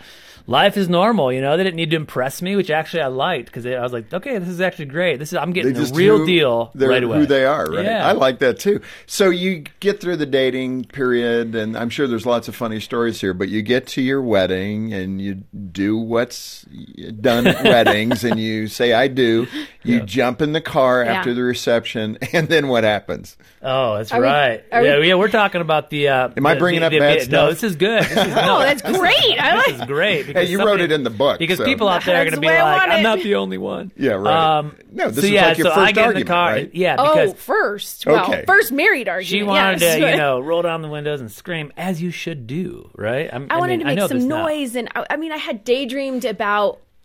life 0.47 0.77
is 0.77 0.89
normal. 0.89 1.33
You 1.33 1.41
know, 1.41 1.57
they 1.57 1.65
didn't 1.65 1.77
need 1.77 1.91
to 1.91 1.97
impress 1.97 2.41
me, 2.41 2.57
which 2.57 2.71
actually 2.71 3.03
I 3.03 3.09
liked 3.09 3.47
because 3.47 3.67
I 3.67 3.81
was 3.81 3.93
like, 3.93 4.13
okay, 4.13 4.39
this 4.39 4.49
is 4.49 4.61
actually 4.61 4.87
great. 4.87 5.19
This 5.19 5.33
is 5.33 5.39
I'm 5.39 5.53
getting 5.53 5.75
the 5.75 5.91
real 5.95 6.25
deal 6.25 6.71
they're 6.75 6.89
right 6.89 7.03
away. 7.03 7.19
Who 7.19 7.27
they 7.27 7.45
are, 7.45 7.67
right? 7.67 7.85
Yeah. 7.85 8.07
I 8.07 8.13
like 8.13 8.39
that 8.41 8.59
too. 8.59 8.81
So 9.07 9.31
you 9.31 9.65
get 9.81 10.01
through 10.01 10.17
the 10.17 10.27
dating 10.27 10.85
period, 10.85 11.55
and 11.55 11.77
I'm 11.77 11.91
sure 11.91 12.07
there's 12.07 12.27
lots 12.27 12.49
of 12.49 12.57
funny 12.57 12.81
stories 12.81 13.21
here. 13.21 13.35
But 13.35 13.49
you 13.49 13.63
get 13.63 13.87
to 13.89 14.03
your 14.03 14.23
wedding, 14.23 14.93
and 14.93 15.21
you 15.21 15.35
do 15.73 15.97
what's 15.97 16.56
done 17.21 17.47
at 17.47 17.63
weddings, 17.65 18.25
and 18.25 18.39
you 18.41 18.67
say 18.69 18.93
"I 18.93 19.09
do." 19.09 19.47
You 19.83 20.01
jump 20.01 20.43
in 20.43 20.53
the 20.53 20.61
car 20.61 21.05
Yeah. 21.05 21.13
after 21.15 21.33
the 21.33 21.43
reception, 21.43 22.19
and 22.33 22.49
then 22.49 22.67
what 22.69 22.83
happens? 22.85 23.37
Oh, 23.63 23.97
that's 23.99 24.11
Are 24.13 24.21
right. 24.21 24.65
we- 24.73 24.85
yeah, 24.85 24.97
yeah, 24.99 25.15
we're 25.15 25.29
talking 25.29 25.61
about 25.61 25.91
the. 25.91 26.09
Uh, 26.09 26.29
Am 26.37 26.45
I 26.47 26.57
bringing 26.59 26.81
the- 26.81 26.87
up 26.87 26.93
the- 26.93 26.99
bad 26.99 27.19
No, 27.19 27.23
stuff? 27.23 27.51
this 27.51 27.63
is 27.63 27.77
good. 27.77 28.03
This 28.03 28.11
is, 28.11 28.17
Oh, 28.37 28.59
that's 28.61 28.83
great. 28.83 29.39
I 29.41 29.57
This 29.57 29.67
like. 29.69 29.75
is 29.83 29.87
great. 29.87 30.27
because 30.27 30.51
you 30.51 30.65
wrote 30.65 30.81
it 30.81 30.91
in 30.93 31.05
the 31.05 31.11
book, 31.11 31.39
Because 31.39 31.59
so- 31.59 31.65
people 31.65 31.89
out 31.89 32.05
there 32.05 32.17
are 32.21 32.25
going 32.25 32.35
to 32.35 32.41
be 32.41 32.49
I 32.49 32.63
like, 32.63 32.81
want 32.81 32.93
I'm 32.93 33.03
not 33.03 33.21
the 33.21 33.37
only 33.37 33.59
one. 33.59 33.93
Yeah, 33.97 34.13
right. 34.13 34.59
Um, 34.59 34.77
No, 34.93 35.07
this 35.09 35.21
so 35.21 35.27
is 35.27 35.31
yeah, 35.31 35.49
like 35.49 35.59
your 35.59 35.69
so 35.69 35.75
first 35.75 35.87
I 35.89 35.93
get 35.93 36.11
in 36.11 36.15
the 36.17 36.25
car. 36.25 36.51
right? 36.51 36.71
Yeah, 36.75 36.97
Oh, 36.99 37.33
first. 37.35 38.07
Well, 38.07 38.25
Okay. 38.25 38.45
first 38.47 38.73
married 38.73 39.09
argument. 39.09 39.29
She 39.29 39.43
wanted 39.43 39.81
yes. 39.81 40.01
to, 40.01 40.11
you 40.11 40.17
know, 40.17 40.41
roll 40.41 40.63
down 40.63 40.83
the 40.83 40.89
windows 40.89 41.21
and 41.21 41.31
scream 41.31 41.73
as 41.77 42.03
you 42.03 42.11
should 42.11 42.47
do, 42.47 42.91
right? 42.97 43.31
I'm, 43.33 43.47
wanted 43.49 43.79
mean, 43.79 43.81
to 43.81 43.85
I 43.87 43.89
make 43.91 43.99
know 43.99 44.07
some 44.09 44.27
noise, 44.29 44.75
and 44.77 44.89
I, 44.95 45.07
I 45.11 45.17
mean, 45.17 45.33
I 45.33 45.37
had 45.39 45.65
daydreamed 45.65 46.25
about 46.25 46.46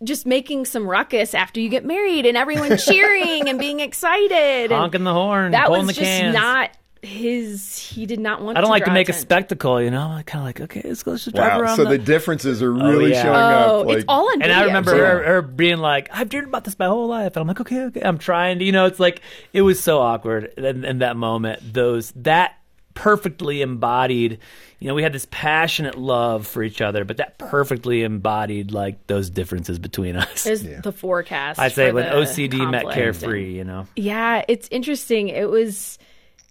just 0.03 0.25
making 0.25 0.65
some 0.65 0.87
ruckus 0.87 1.33
after 1.33 1.59
you 1.59 1.69
get 1.69 1.85
married, 1.85 2.25
and 2.25 2.35
everyone 2.37 2.77
cheering 2.89 3.47
and 3.49 3.59
being 3.59 3.79
excited. 3.79 4.71
and 4.71 4.73
honking 4.73 5.03
the 5.03 5.13
horn, 5.13 5.51
that 5.51 5.69
was 5.69 5.85
the 5.87 5.93
just 5.93 6.05
cans. 6.05 6.33
not 6.33 6.71
his. 7.03 7.77
He 7.77 8.05
did 8.05 8.19
not 8.19 8.41
want. 8.41 8.57
I 8.57 8.61
don't 8.61 8.69
like 8.69 8.83
to 8.83 8.85
draw 8.85 8.93
make 8.93 9.09
a 9.09 9.13
spectacle, 9.13 9.81
you 9.81 9.89
know. 9.91 10.01
I'm 10.01 10.23
kind 10.23 10.41
of 10.41 10.45
like, 10.47 10.61
okay, 10.61 10.81
let's 10.87 11.05
let's 11.05 11.23
just 11.25 11.35
drive 11.35 11.53
Wow. 11.53 11.59
around. 11.61 11.75
So 11.77 11.83
the, 11.83 11.89
the 11.91 11.97
differences 11.97 12.61
are 12.61 12.71
oh, 12.71 12.91
really 12.91 13.11
yeah. 13.11 13.21
showing 13.23 13.35
Oh, 13.35 13.79
up. 13.81 13.85
Like, 13.87 13.97
it's 13.97 14.05
all 14.07 14.27
on 14.27 14.33
and 14.33 14.43
video. 14.43 14.57
I 14.57 14.63
remember 14.65 14.91
too. 14.91 14.97
her, 14.97 15.23
her 15.23 15.41
being 15.41 15.77
like, 15.79 16.09
I've 16.13 16.29
dreamed 16.29 16.47
about 16.47 16.63
this 16.63 16.77
my 16.77 16.85
whole 16.87 17.07
life, 17.07 17.35
and 17.35 17.41
I'm 17.41 17.47
like, 17.47 17.61
okay, 17.61 17.83
okay, 17.85 18.01
I'm 18.01 18.17
trying 18.17 18.59
to, 18.59 18.65
you 18.65 18.71
know, 18.71 18.85
it's 18.85 18.99
like 18.99 19.21
it 19.53 19.61
was 19.63 19.79
so 19.81 19.99
awkward 19.99 20.45
in, 20.57 20.85
in 20.85 20.99
that 20.99 21.15
moment. 21.17 21.73
Those 21.73 22.11
that 22.17 22.55
perfectly 22.93 23.61
embodied, 23.61 24.39
you 24.79 24.87
know, 24.87 24.93
we 24.93 25.03
had 25.03 25.13
this 25.13 25.27
passionate 25.29 25.97
love 25.97 26.47
for 26.47 26.63
each 26.63 26.81
other, 26.81 27.05
but 27.05 27.17
that 27.17 27.37
perfectly 27.37 28.03
embodied 28.03 28.71
like 28.71 29.07
those 29.07 29.29
differences 29.29 29.79
between 29.79 30.15
us. 30.15 30.45
Is 30.45 30.63
the 30.81 30.91
forecast. 30.91 31.59
I'd 31.59 31.73
say 31.73 31.91
when 31.91 32.05
OCD 32.05 32.69
met 32.69 32.89
carefree, 32.91 33.47
and- 33.47 33.55
you 33.55 33.63
know. 33.63 33.87
Yeah, 33.95 34.43
it's 34.47 34.67
interesting. 34.71 35.29
It 35.29 35.49
was 35.49 35.97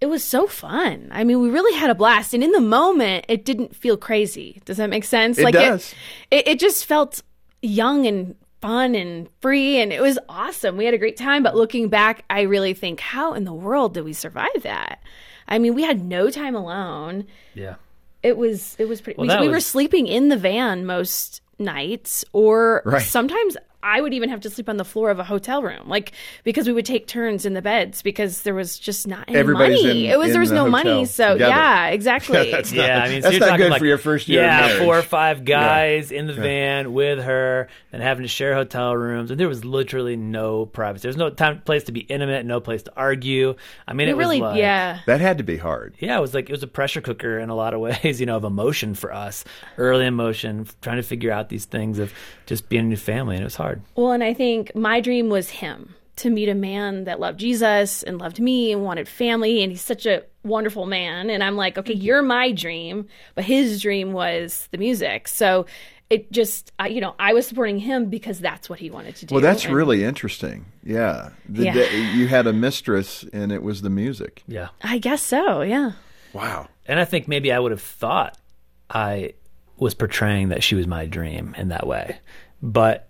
it 0.00 0.06
was 0.06 0.24
so 0.24 0.46
fun. 0.46 1.08
I 1.10 1.24
mean, 1.24 1.40
we 1.42 1.50
really 1.50 1.78
had 1.78 1.90
a 1.90 1.94
blast, 1.94 2.32
and 2.32 2.42
in 2.42 2.52
the 2.52 2.60
moment, 2.60 3.26
it 3.28 3.44
didn't 3.44 3.76
feel 3.76 3.96
crazy. 3.96 4.62
Does 4.64 4.78
that 4.78 4.88
make 4.88 5.04
sense? 5.04 5.38
It 5.38 5.44
like 5.44 5.54
does. 5.54 5.94
It, 6.30 6.46
it, 6.46 6.48
it 6.48 6.60
just 6.60 6.86
felt 6.86 7.22
young 7.62 8.06
and 8.06 8.34
fun 8.60 8.94
and 8.94 9.28
free 9.40 9.80
and 9.80 9.92
it 9.92 10.00
was 10.02 10.18
awesome. 10.28 10.76
We 10.76 10.84
had 10.84 10.94
a 10.94 10.98
great 10.98 11.16
time, 11.16 11.42
but 11.42 11.56
looking 11.56 11.88
back, 11.88 12.24
I 12.30 12.42
really 12.42 12.74
think 12.74 13.00
how 13.00 13.34
in 13.34 13.44
the 13.44 13.52
world 13.54 13.94
did 13.94 14.04
we 14.04 14.12
survive 14.12 14.62
that? 14.62 15.00
I 15.48 15.58
mean, 15.58 15.74
we 15.74 15.82
had 15.82 16.02
no 16.04 16.30
time 16.30 16.54
alone. 16.54 17.26
Yeah. 17.54 17.76
It 18.22 18.36
was 18.36 18.76
it 18.78 18.86
was 18.86 19.00
pretty 19.00 19.18
Well, 19.18 19.40
we, 19.40 19.46
we 19.46 19.52
were 19.52 19.60
sleeping 19.60 20.06
in 20.06 20.28
the 20.28 20.36
van 20.36 20.84
most 20.86 21.40
nights 21.58 22.24
or 22.32 22.82
Right. 22.84 23.02
sometimes 23.02 23.56
I 23.82 24.00
would 24.00 24.12
even 24.12 24.28
have 24.28 24.40
to 24.42 24.50
sleep 24.50 24.68
on 24.68 24.76
the 24.76 24.84
floor 24.84 25.10
of 25.10 25.18
a 25.18 25.24
hotel 25.24 25.62
room, 25.62 25.88
like 25.88 26.12
because 26.44 26.66
we 26.66 26.72
would 26.72 26.84
take 26.84 27.06
turns 27.06 27.46
in 27.46 27.54
the 27.54 27.62
beds 27.62 28.02
because 28.02 28.42
there 28.42 28.54
was 28.54 28.78
just 28.78 29.06
not 29.08 29.24
any 29.28 29.38
Everybody's 29.38 29.82
money. 29.82 30.06
in- 30.06 30.12
it 30.12 30.18
was 30.18 30.28
in 30.28 30.32
there 30.32 30.40
was 30.40 30.50
the 30.50 30.54
no 30.56 30.64
hotel 30.70 30.84
money, 30.84 31.04
so 31.06 31.32
together. 31.32 31.50
yeah, 31.50 31.86
exactly. 31.88 32.50
That's 32.50 32.72
Yeah, 32.72 32.98
not- 32.98 33.06
I 33.06 33.08
mean, 33.10 33.22
so 33.22 33.28
that's 33.30 33.38
you're 33.40 33.48
not 33.48 33.56
good 33.58 33.70
like, 33.70 33.78
for 33.80 33.86
your 33.86 33.98
first 33.98 34.28
year. 34.28 34.42
Yeah, 34.42 34.60
marriage. 34.60 34.78
four 34.82 34.98
or 34.98 35.02
five 35.02 35.44
guys 35.44 36.12
in 36.12 36.26
the 36.26 36.34
van 36.34 36.92
with 36.92 37.20
her, 37.24 37.68
and 37.92 38.02
having 38.02 38.22
to 38.24 38.28
share 38.28 38.54
hotel 38.54 38.94
rooms, 38.96 39.30
and 39.30 39.40
there 39.40 39.48
was 39.48 39.64
literally 39.64 40.16
no 40.16 40.66
privacy. 40.66 41.02
There's 41.02 41.16
no 41.16 41.30
time, 41.30 41.60
place 41.62 41.84
to 41.84 41.92
be 41.92 42.00
intimate, 42.00 42.44
no 42.44 42.60
place 42.60 42.82
to 42.82 42.92
argue. 42.96 43.54
I 43.88 43.92
mean, 43.94 44.08
it 44.08 44.12
it, 44.12 44.16
was 44.16 44.24
really, 44.24 44.40
like, 44.40 44.58
yeah. 44.58 44.98
That 45.06 45.20
had 45.20 45.38
to 45.38 45.44
be 45.44 45.56
hard. 45.56 45.94
yeah, 46.00 46.18
it 46.18 46.20
was 46.20 46.34
like 46.34 46.48
it 46.50 46.52
was 46.52 46.62
a 46.62 46.66
pressure 46.68 47.00
cooker 47.00 47.38
in 47.38 47.48
a 47.48 47.54
lot 47.54 47.72
of 47.74 47.80
ways, 48.02 48.20
you 48.20 48.26
know, 48.26 48.36
of 48.36 48.44
emotion 48.44 48.94
for 48.94 49.12
us, 49.12 49.44
early 49.78 50.04
emotion, 50.06 50.66
trying 50.82 50.96
to 50.96 51.02
figure 51.02 51.32
out 51.32 51.48
these 51.48 51.64
things 51.64 51.98
of 51.98 52.12
just 52.46 52.68
being 52.68 52.84
a 52.84 52.88
new 52.88 52.96
family, 52.96 53.36
and 53.36 53.42
it 53.42 53.46
was 53.46 53.54
hard. 53.54 53.69
Well, 53.96 54.12
and 54.12 54.22
I 54.24 54.34
think 54.34 54.74
my 54.74 55.00
dream 55.00 55.28
was 55.28 55.50
him 55.50 55.94
to 56.16 56.30
meet 56.30 56.48
a 56.48 56.54
man 56.54 57.04
that 57.04 57.18
loved 57.18 57.40
Jesus 57.40 58.02
and 58.02 58.18
loved 58.18 58.40
me 58.40 58.72
and 58.72 58.84
wanted 58.84 59.08
family. 59.08 59.62
And 59.62 59.72
he's 59.72 59.80
such 59.80 60.04
a 60.04 60.22
wonderful 60.44 60.84
man. 60.86 61.30
And 61.30 61.42
I'm 61.42 61.56
like, 61.56 61.78
okay, 61.78 61.94
mm-hmm. 61.94 62.02
you're 62.02 62.22
my 62.22 62.52
dream. 62.52 63.06
But 63.34 63.44
his 63.44 63.80
dream 63.80 64.12
was 64.12 64.68
the 64.70 64.78
music. 64.78 65.28
So 65.28 65.64
it 66.10 66.30
just, 66.32 66.72
I, 66.78 66.88
you 66.88 67.00
know, 67.00 67.14
I 67.18 67.32
was 67.32 67.46
supporting 67.46 67.78
him 67.78 68.10
because 68.10 68.40
that's 68.40 68.68
what 68.68 68.80
he 68.80 68.90
wanted 68.90 69.16
to 69.16 69.26
do. 69.26 69.34
Well, 69.34 69.42
that's 69.42 69.64
And 69.64 69.74
really 69.74 70.04
interesting. 70.04 70.66
Yeah. 70.82 71.30
The 71.48 71.64
Yeah. 71.64 71.72
day- 71.74 72.12
you 72.12 72.26
had 72.26 72.46
a 72.46 72.52
mistress 72.52 73.24
and 73.32 73.52
it 73.52 73.62
was 73.62 73.80
the 73.82 73.90
music. 73.90 74.42
Yeah. 74.46 74.68
I 74.82 74.98
guess 74.98 75.22
so. 75.22 75.62
Yeah. 75.62 75.92
Wow. 76.32 76.68
And 76.86 76.98
I 77.00 77.04
think 77.04 77.28
maybe 77.28 77.52
I 77.52 77.58
would 77.58 77.70
have 77.70 77.80
thought 77.80 78.36
I 78.90 79.34
was 79.78 79.94
portraying 79.94 80.48
that 80.50 80.62
she 80.62 80.74
was 80.74 80.86
my 80.86 81.06
dream 81.06 81.54
in 81.56 81.68
that 81.68 81.86
way. 81.86 82.18
But 82.60 83.08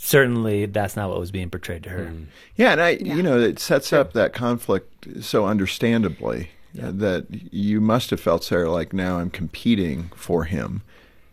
certainly 0.00 0.66
that's 0.66 0.96
not 0.96 1.08
what 1.10 1.18
was 1.20 1.30
being 1.30 1.50
portrayed 1.50 1.82
to 1.84 1.90
her. 1.90 2.12
Yeah, 2.56 2.72
and 2.72 2.80
I, 2.80 2.90
you 2.90 3.22
know, 3.22 3.38
it 3.38 3.58
sets 3.58 3.92
up 3.92 4.12
that 4.14 4.32
conflict 4.32 5.22
so 5.22 5.46
understandably 5.46 6.50
uh, 6.82 6.90
that 6.92 7.26
you 7.52 7.80
must 7.80 8.10
have 8.10 8.20
felt, 8.20 8.44
Sarah, 8.44 8.70
like 8.70 8.92
now 8.92 9.18
I'm 9.18 9.30
competing 9.30 10.10
for 10.14 10.44
him 10.44 10.82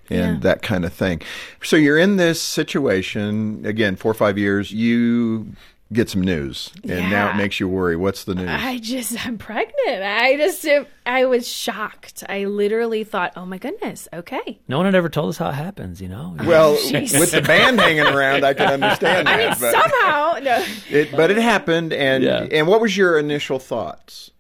and 0.10 0.36
Yeah. 0.36 0.40
that 0.52 0.62
kind 0.62 0.86
of 0.86 0.94
thing. 0.94 1.22
So 1.64 1.76
you're 1.76 1.98
in 1.98 2.18
this 2.18 2.42
situation 2.42 3.64
again, 3.66 3.96
four 3.96 4.12
or 4.12 4.16
five 4.16 4.38
years. 4.38 4.72
You 4.72 5.48
get 5.94 6.10
some 6.10 6.22
news, 6.22 6.72
and 6.84 7.10
now 7.12 7.30
it 7.30 7.36
makes 7.36 7.60
you 7.60 7.68
worry. 7.68 7.96
What's 7.96 8.24
the 8.24 8.36
news? 8.36 8.50
I 8.50 8.80
just, 8.80 9.26
I'm 9.26 9.38
pregnant. 9.38 10.02
I 10.04 10.36
just, 10.36 10.66
I 11.06 11.26
was 11.26 11.48
shocked. 11.48 12.24
I 12.28 12.46
literally 12.46 13.04
thought, 13.04 13.34
oh 13.36 13.46
my 13.46 13.58
goodness, 13.58 14.08
okay. 14.14 14.60
No 14.68 14.78
one 14.78 14.86
had 14.88 14.96
ever 14.96 15.10
told 15.10 15.30
us 15.30 15.38
how 15.38 15.50
it 15.50 15.54
happens, 15.54 16.02
you 16.02 16.08
know? 16.10 16.36
well, 16.44 16.76
Jeez. 16.78 17.20
with 17.20 17.32
the 17.32 17.42
band 17.42 17.80
hanging 17.80 18.06
around, 18.06 18.44
I 18.44 18.54
can 18.54 18.82
understand 18.84 19.28
that. 19.28 19.40
I 19.40 19.50
mean, 19.50 19.56
but, 19.60 19.72
somehow, 19.72 20.40
no. 20.42 20.66
it, 20.90 21.12
but 21.12 21.32
it 21.32 21.38
happened, 21.38 21.94
and 21.94 22.24
Yeah. 22.24 22.48
and 22.52 22.68
what 22.68 22.82
was 22.82 22.96
your 22.98 23.18
initial 23.20 23.60
thoughts? 23.60 24.32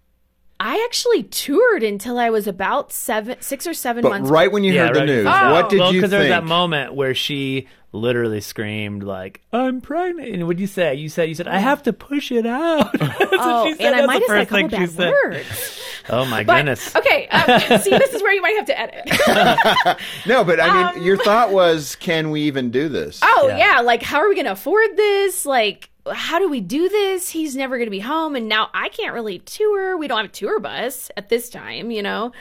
I 0.57 0.81
actually 0.85 1.23
toured 1.23 1.83
until 1.83 2.17
I 2.17 2.29
was 2.29 2.47
about 2.47 2.93
seven, 2.93 3.35
six 3.41 3.67
or 3.67 3.73
seven 3.73 4.01
But 4.01 4.09
months. 4.09 4.29
right 4.29 4.49
when 4.49 4.63
you 4.63 4.71
Yeah, 4.73 4.87
heard 4.87 4.95
the 4.95 5.05
news, 5.05 5.27
Oh. 5.29 5.51
what 5.53 5.69
did 5.69 5.79
well, 5.79 5.93
you 5.93 5.99
because 5.99 6.11
there 6.11 6.21
was 6.21 6.29
that 6.29 6.45
moment 6.45 6.95
where 6.95 7.13
she 7.13 7.67
literally 7.95 8.41
screamed 8.41 9.03
like, 9.03 9.41
"I'm 9.53 9.81
pregnant." 9.81 10.29
And 10.29 10.45
what 10.47 10.57
did 10.57 10.61
you 10.61 10.67
say? 10.67 10.93
You 10.95 11.09
said, 11.09 11.29
"You 11.29 11.35
said 11.35 11.47
I 11.47 11.57
have 11.57 11.83
to 11.83 11.93
push 11.93 12.31
it 12.31 12.45
out." 12.45 12.91
That's 12.99 13.19
what 13.19 13.29
Oh, 13.39 13.65
she 13.65 13.75
said. 13.75 13.93
and 13.93 13.95
I 13.95 14.05
might 14.05 14.21
the 14.25 14.27
have 14.27 14.27
said 14.27 14.35
a 14.35 14.39
first 14.45 14.49
couple 14.49 14.69
thing 14.69 14.69
she 14.69 14.85
bad 14.85 14.89
said. 14.91 15.09
words. 15.11 15.81
Oh 16.07 16.23
my 16.25 16.43
But, 16.43 16.57
goodness! 16.57 16.95
okay, 16.95 17.27
um, 17.29 17.79
see, 17.81 17.89
this 17.89 18.13
is 18.13 18.21
where 18.21 18.31
you 18.31 18.39
might 18.39 18.55
have 18.57 18.67
to 18.67 18.79
edit. 18.79 19.97
No, 20.27 20.43
but 20.43 20.59
I 20.59 20.93
mean, 20.93 21.03
your 21.03 21.17
thought 21.17 21.49
was, 21.51 21.95
can 21.95 22.29
we 22.29 22.41
even 22.41 22.69
do 22.69 22.89
this? 22.89 23.23
Um, 23.23 23.29
oh 23.37 23.47
Yeah. 23.47 23.57
yeah. 23.77 23.79
like 23.81 24.03
how 24.03 24.19
are 24.19 24.29
we 24.29 24.35
going 24.35 24.45
to 24.45 24.51
afford 24.51 24.95
this? 24.95 25.47
Like, 25.47 25.89
how 26.13 26.37
do 26.37 26.47
we 26.47 26.61
do 26.61 26.89
this? 26.89 27.27
He's 27.29 27.55
never 27.55 27.77
going 27.77 27.87
to 27.87 27.91
be 27.91 27.99
home, 28.01 28.35
and 28.35 28.47
now 28.47 28.69
I 28.71 28.89
can't 28.89 29.15
really 29.15 29.39
tour. 29.39 29.97
We 29.97 30.07
don't 30.07 30.17
have 30.17 30.27
a 30.27 30.29
tour 30.29 30.59
bus 30.59 31.09
at 31.17 31.29
this 31.29 31.49
time, 31.49 31.89
you 31.89 32.03
know. 32.03 32.31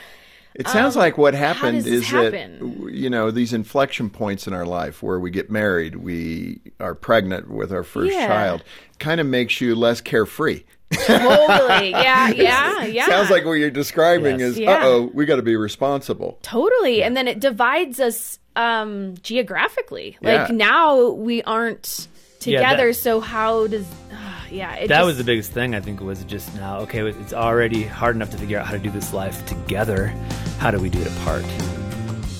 It 0.54 0.68
sounds 0.68 0.94
like 0.94 1.18
what 1.18 1.34
happened 1.34 1.84
is 1.86 2.06
happen? 2.06 2.84
that 2.84 2.92
you 2.92 3.10
know 3.10 3.30
these 3.32 3.52
inflection 3.52 4.08
points 4.10 4.46
in 4.46 4.52
our 4.52 4.64
life 4.64 5.02
where 5.02 5.18
we 5.18 5.30
get 5.30 5.50
married, 5.50 5.96
we 5.96 6.60
are 6.78 6.94
pregnant 6.94 7.50
with 7.50 7.72
our 7.72 7.82
first 7.82 8.12
Yeah. 8.12 8.26
child, 8.28 8.62
kind 9.00 9.20
of 9.20 9.26
makes 9.26 9.60
you 9.60 9.74
less 9.74 10.00
carefree. 10.00 10.62
Totally, 10.92 11.90
yeah, 11.90 12.28
yeah, 12.30 12.84
yeah. 12.84 13.06
Sounds 13.06 13.30
like 13.30 13.44
what 13.44 13.52
you're 13.54 13.70
describing 13.70 14.38
Yes. 14.38 14.50
is, 14.52 14.58
Yeah. 14.60 14.72
uh 14.84 14.86
oh, 14.86 15.10
we 15.12 15.24
got 15.26 15.36
to 15.36 15.42
be 15.42 15.56
responsible. 15.56 16.38
Totally. 16.42 17.02
And 17.02 17.16
then 17.16 17.26
it 17.26 17.40
divides 17.40 17.98
us 17.98 18.38
um 18.54 19.14
geographically. 19.22 20.16
Like 20.22 20.48
Yeah. 20.50 20.54
now 20.54 21.08
we 21.10 21.42
aren't 21.42 22.06
Yeah, 22.44 22.58
together, 22.60 22.88
that- 22.88 22.94
so 22.94 23.18
how 23.20 23.66
does 23.66 23.86
uh, 24.12 24.16
yeah, 24.50 24.74
it 24.76 24.86
that 24.88 24.98
just, 24.98 25.06
was 25.06 25.18
the 25.18 25.24
biggest 25.24 25.50
thing. 25.50 25.74
I 25.74 25.80
think 25.80 26.00
was 26.00 26.22
just 26.24 26.54
now. 26.54 26.78
Okay, 26.80 27.00
it's 27.00 27.32
already 27.32 27.82
hard 27.82 28.14
enough 28.14 28.30
to 28.30 28.38
figure 28.38 28.58
out 28.60 28.66
how 28.66 28.72
to 28.72 28.78
do 28.78 28.90
this 28.90 29.12
life 29.12 29.44
together. 29.46 30.14
How 30.58 30.70
do 30.70 30.78
we 30.78 30.88
do 30.88 31.00
it 31.00 31.08
apart? 31.18 31.44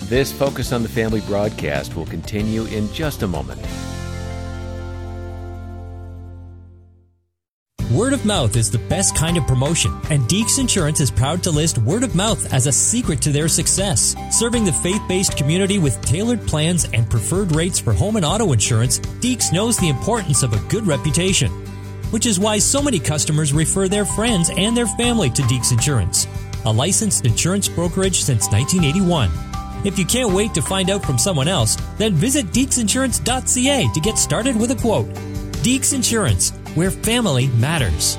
This 0.09 0.33
Focus 0.33 0.73
on 0.73 0.83
the 0.83 0.89
Family 0.89 1.21
broadcast 1.23 1.97
will 1.97 2.07
continue 2.07 2.65
in 2.67 2.93
just 2.93 3.23
a 3.23 3.27
moment. 3.27 3.61
Word 7.95 8.13
of 8.13 8.27
mouth 8.27 8.57
is 8.57 8.73
the 8.73 8.79
best 8.79 9.15
kind 9.15 9.37
of 9.37 9.47
promotion, 9.47 9.93
and 10.11 10.23
Deeks 10.25 10.59
Insurance 10.59 10.99
is 10.99 11.13
proud 11.13 11.45
to 11.45 11.53
list 11.53 11.79
word 11.79 12.03
of 12.03 12.17
mouth 12.17 12.53
as 12.53 12.67
a 12.67 12.73
secret 12.73 13.23
to 13.23 13.31
their 13.31 13.47
success. 13.47 14.17
Serving 14.33 14.65
the 14.65 14.73
faith 14.73 15.01
based 15.07 15.37
community 15.37 15.79
with 15.79 16.05
tailored 16.05 16.45
plans 16.45 16.87
and 16.93 17.09
preferred 17.09 17.55
rates 17.55 17.79
for 17.79 17.93
home 17.93 18.17
and 18.17 18.25
auto 18.25 18.53
insurance, 18.53 18.99
Deeks 18.99 19.53
knows 19.53 19.79
the 19.79 19.89
importance 19.89 20.43
of 20.43 20.53
a 20.53 20.69
good 20.69 20.89
reputation, 20.89 21.53
which 22.11 22.27
is 22.27 22.41
why 22.41 22.59
so 22.59 22.83
many 22.83 22.99
customers 22.99 23.53
refer 23.53 23.87
their 23.87 24.05
friends 24.05 24.51
and 24.57 24.77
their 24.77 24.89
family 24.89 25.31
to 25.31 25.43
Deeks 25.43 25.71
Insurance, 25.71 26.27
a 26.65 26.73
licensed 26.73 27.27
insurance 27.27 27.69
brokerage 27.69 28.23
since 28.23 28.51
1981. 28.51 29.31
If 29.85 29.99
you 29.99 30.07
can't 30.07 30.33
wait 30.33 30.55
to 30.55 30.63
find 30.63 30.91
out 30.91 31.05
from 31.05 31.19
someone 31.19 31.49
else, 31.49 31.77
then 31.99 32.15
visit 32.15 32.47
deeksinsurance.ca 32.47 33.89
to 33.93 34.01
get 34.01 34.19
started 34.19 34.57
with 34.57 34.71
a 34.71 34.77
quote. 34.77 35.09
Deeks 35.63 35.93
Insurance, 35.95 36.51
where 36.75 36.91
family 36.91 37.49
matters. 37.49 38.19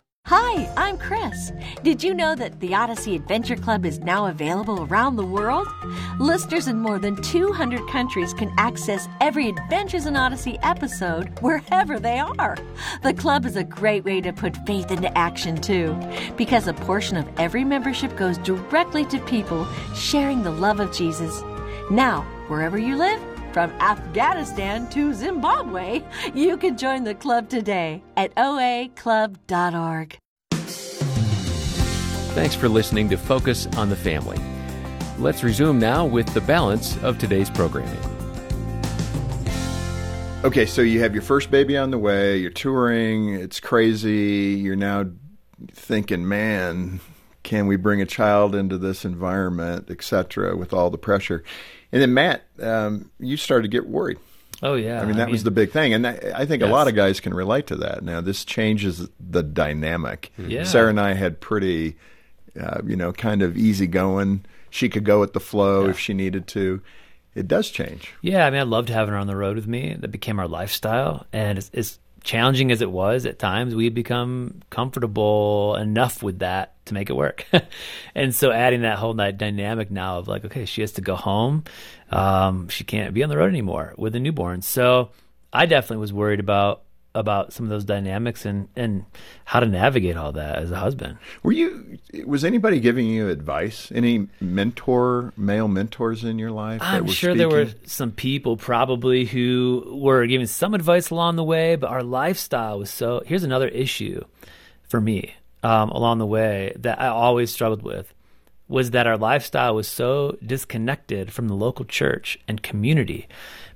Hi, 0.27 0.71
I'm 0.77 0.97
Chris. 0.97 1.51
Did 1.83 2.03
you 2.03 2.13
know 2.13 2.35
that 2.35 2.59
the 2.59 2.75
Odyssey 2.75 3.15
Adventure 3.15 3.55
Club 3.55 3.85
is 3.85 3.99
now 3.99 4.27
available 4.27 4.83
around 4.83 5.15
the 5.15 5.25
world? 5.25 5.67
Listeners 6.19 6.67
in 6.67 6.79
more 6.79 6.99
than 6.99 7.21
200 7.21 7.87
countries 7.89 8.33
can 8.33 8.53
access 8.57 9.09
every 9.19 9.49
Adventures 9.49 10.05
in 10.05 10.15
Odyssey 10.15 10.57
episode 10.61 11.37
wherever 11.39 11.99
they 11.99 12.19
are. 12.19 12.55
The 13.01 13.15
club 13.15 13.45
is 13.45 13.55
a 13.55 13.63
great 13.63 14.05
way 14.05 14.21
to 14.21 14.31
put 14.31 14.55
faith 14.65 14.91
into 14.91 15.15
action, 15.17 15.59
too, 15.59 15.99
because 16.37 16.67
a 16.67 16.73
portion 16.73 17.17
of 17.17 17.27
every 17.37 17.63
membership 17.65 18.15
goes 18.15 18.37
directly 18.37 19.05
to 19.07 19.19
people 19.21 19.67
sharing 19.95 20.43
the 20.43 20.51
love 20.51 20.79
of 20.79 20.93
Jesus. 20.93 21.41
Now, 21.89 22.21
wherever 22.47 22.77
you 22.77 22.95
live, 22.95 23.19
from 23.53 23.71
Afghanistan 23.81 24.87
to 24.89 25.13
Zimbabwe, 25.13 26.01
you 26.33 26.57
can 26.57 26.77
join 26.77 27.03
the 27.03 27.15
club 27.15 27.49
today 27.49 28.01
at 28.17 28.33
oaclub.org. 28.35 30.17
Thanks 32.33 32.55
for 32.55 32.69
listening 32.69 33.09
to 33.09 33.17
Focus 33.17 33.67
on 33.77 33.89
the 33.89 33.95
Family. 33.95 34.37
Let's 35.19 35.43
resume 35.43 35.79
now 35.79 36.05
with 36.05 36.33
the 36.33 36.41
balance 36.41 36.97
of 37.03 37.17
today's 37.17 37.49
programming. 37.49 37.99
Okay, 40.43 40.65
so 40.65 40.81
you 40.81 41.01
have 41.01 41.13
your 41.13 41.21
first 41.21 41.51
baby 41.51 41.77
on 41.77 41.91
the 41.91 41.99
way, 41.99 42.37
you're 42.37 42.49
touring, 42.49 43.35
it's 43.35 43.59
crazy, 43.59 44.59
you're 44.59 44.75
now 44.75 45.05
thinking, 45.73 46.27
man, 46.27 46.99
can 47.43 47.67
we 47.67 47.75
bring 47.75 48.01
a 48.01 48.05
child 48.05 48.55
into 48.55 48.79
this 48.79 49.05
environment, 49.05 49.91
etc., 49.91 50.55
with 50.55 50.73
all 50.73 50.89
the 50.89 50.97
pressure. 50.97 51.43
And 51.91 52.01
then, 52.01 52.13
Matt, 52.13 52.43
um, 52.61 53.11
you 53.19 53.37
started 53.37 53.63
to 53.63 53.67
get 53.69 53.87
worried. 53.87 54.17
Oh 54.63 54.75
yeah, 54.75 55.01
I 55.01 55.05
mean 55.05 55.17
that 55.17 55.29
was 55.29 55.39
mean- 55.39 55.45
the 55.45 55.51
big 55.51 55.71
thing, 55.71 55.93
and 55.93 56.05
I, 56.05 56.19
I 56.35 56.45
think 56.45 56.61
a 56.61 56.67
lot 56.67 56.87
of 56.87 56.93
guys 56.93 57.19
can 57.19 57.33
relate 57.33 57.67
to 57.67 57.75
that. 57.77 58.03
Now 58.03 58.21
this 58.21 58.45
changes 58.45 59.09
the 59.19 59.41
dynamic. 59.41 60.31
Yeah. 60.37 60.65
Sarah 60.65 60.89
and 60.89 60.99
I 60.99 61.13
had 61.13 61.41
pretty, 61.41 61.97
uh, 62.59 62.81
you 62.85 62.95
know, 62.95 63.11
kind 63.11 63.41
of 63.41 63.57
easy 63.57 63.87
going. 63.87 64.45
She 64.69 64.87
could 64.87 65.03
go 65.03 65.19
with 65.19 65.33
the 65.33 65.39
flow 65.39 65.89
if 65.89 65.97
she 65.97 66.13
needed 66.13 66.47
to. 66.49 66.81
It 67.33 67.47
does 67.47 67.69
change. 67.71 68.13
Yeah, 68.21 68.45
I 68.45 68.49
mean, 68.51 68.59
I 68.59 68.63
loved 68.63 68.89
having 68.89 69.13
her 69.13 69.17
on 69.17 69.25
the 69.27 69.35
road 69.35 69.55
with 69.55 69.65
me. 69.67 69.95
That 69.97 70.09
became 70.09 70.39
our 70.39 70.47
lifestyle, 70.47 71.25
and 71.33 71.57
it's, 71.57 71.71
as 71.73 71.97
challenging 72.23 72.71
as 72.71 72.81
it 72.81 72.91
was 72.91 73.25
at 73.25 73.39
times, 73.39 73.75
we 73.75 73.85
had 73.85 73.93
become 73.93 74.61
comfortable 74.69 75.75
enough 75.75 76.21
with 76.21 76.39
that 76.39 76.73
to 76.85 76.93
make 76.93 77.09
it 77.09 77.15
work. 77.15 77.45
and 78.15 78.33
so, 78.33 78.51
adding 78.51 78.81
that 78.81 78.97
whole 78.97 79.13
night 79.13 79.37
dynamic 79.37 79.91
now 79.91 80.19
of 80.19 80.27
like, 80.27 80.45
okay, 80.45 80.65
she 80.65 80.81
has 80.81 80.93
to 80.93 81.01
go 81.01 81.15
home. 81.15 81.63
Um, 82.09 82.67
she 82.69 82.83
can't 82.83 83.13
be 83.13 83.23
on 83.23 83.29
the 83.29 83.37
road 83.37 83.49
anymore 83.49 83.93
with 83.97 84.15
a 84.15 84.19
newborn. 84.19 84.61
So, 84.61 85.09
I 85.53 85.65
definitely 85.65 85.97
was 85.97 86.13
worried 86.13 86.39
about 86.39 86.83
about 87.13 87.51
some 87.51 87.65
of 87.65 87.69
those 87.69 87.83
dynamics 87.83 88.45
and 88.45 88.69
and 88.75 89.05
how 89.45 89.59
to 89.59 89.65
navigate 89.65 90.15
all 90.15 90.31
that 90.31 90.57
as 90.57 90.71
a 90.71 90.77
husband. 90.77 91.17
Were 91.43 91.51
you? 91.51 91.97
Was 92.25 92.45
anybody 92.45 92.79
giving 92.79 93.07
you 93.07 93.29
advice? 93.29 93.91
Any 93.93 94.27
mentor, 94.39 95.33
male 95.35 95.67
mentors 95.67 96.23
in 96.23 96.39
your 96.39 96.51
life? 96.51 96.81
I'm 96.83 97.07
sure 97.07 97.35
there 97.35 97.49
were 97.49 97.67
some 97.85 98.11
people 98.11 98.57
probably 98.57 99.25
who 99.25 99.99
were 100.01 100.25
giving 100.25 100.47
some 100.47 100.73
advice 100.73 101.09
along 101.09 101.35
the 101.35 101.43
way, 101.43 101.75
but 101.75 101.89
our 101.89 102.03
lifestyle 102.03 102.79
was 102.79 102.89
so. 102.89 103.21
Here's 103.25 103.43
another 103.43 103.67
issue 103.67 104.23
for 104.83 105.01
me 105.01 105.35
um, 105.63 105.89
along 105.89 106.19
the 106.19 106.25
way 106.25 106.73
that 106.77 107.01
I 107.01 107.07
always 107.07 107.51
struggled 107.51 107.83
with 107.83 108.13
was 108.67 108.91
that 108.91 109.05
our 109.05 109.17
lifestyle 109.17 109.75
was 109.75 109.87
so 109.87 110.37
disconnected 110.45 111.31
from 111.33 111.49
the 111.49 111.53
local 111.53 111.83
church 111.83 112.39
and 112.47 112.63
community 112.63 113.27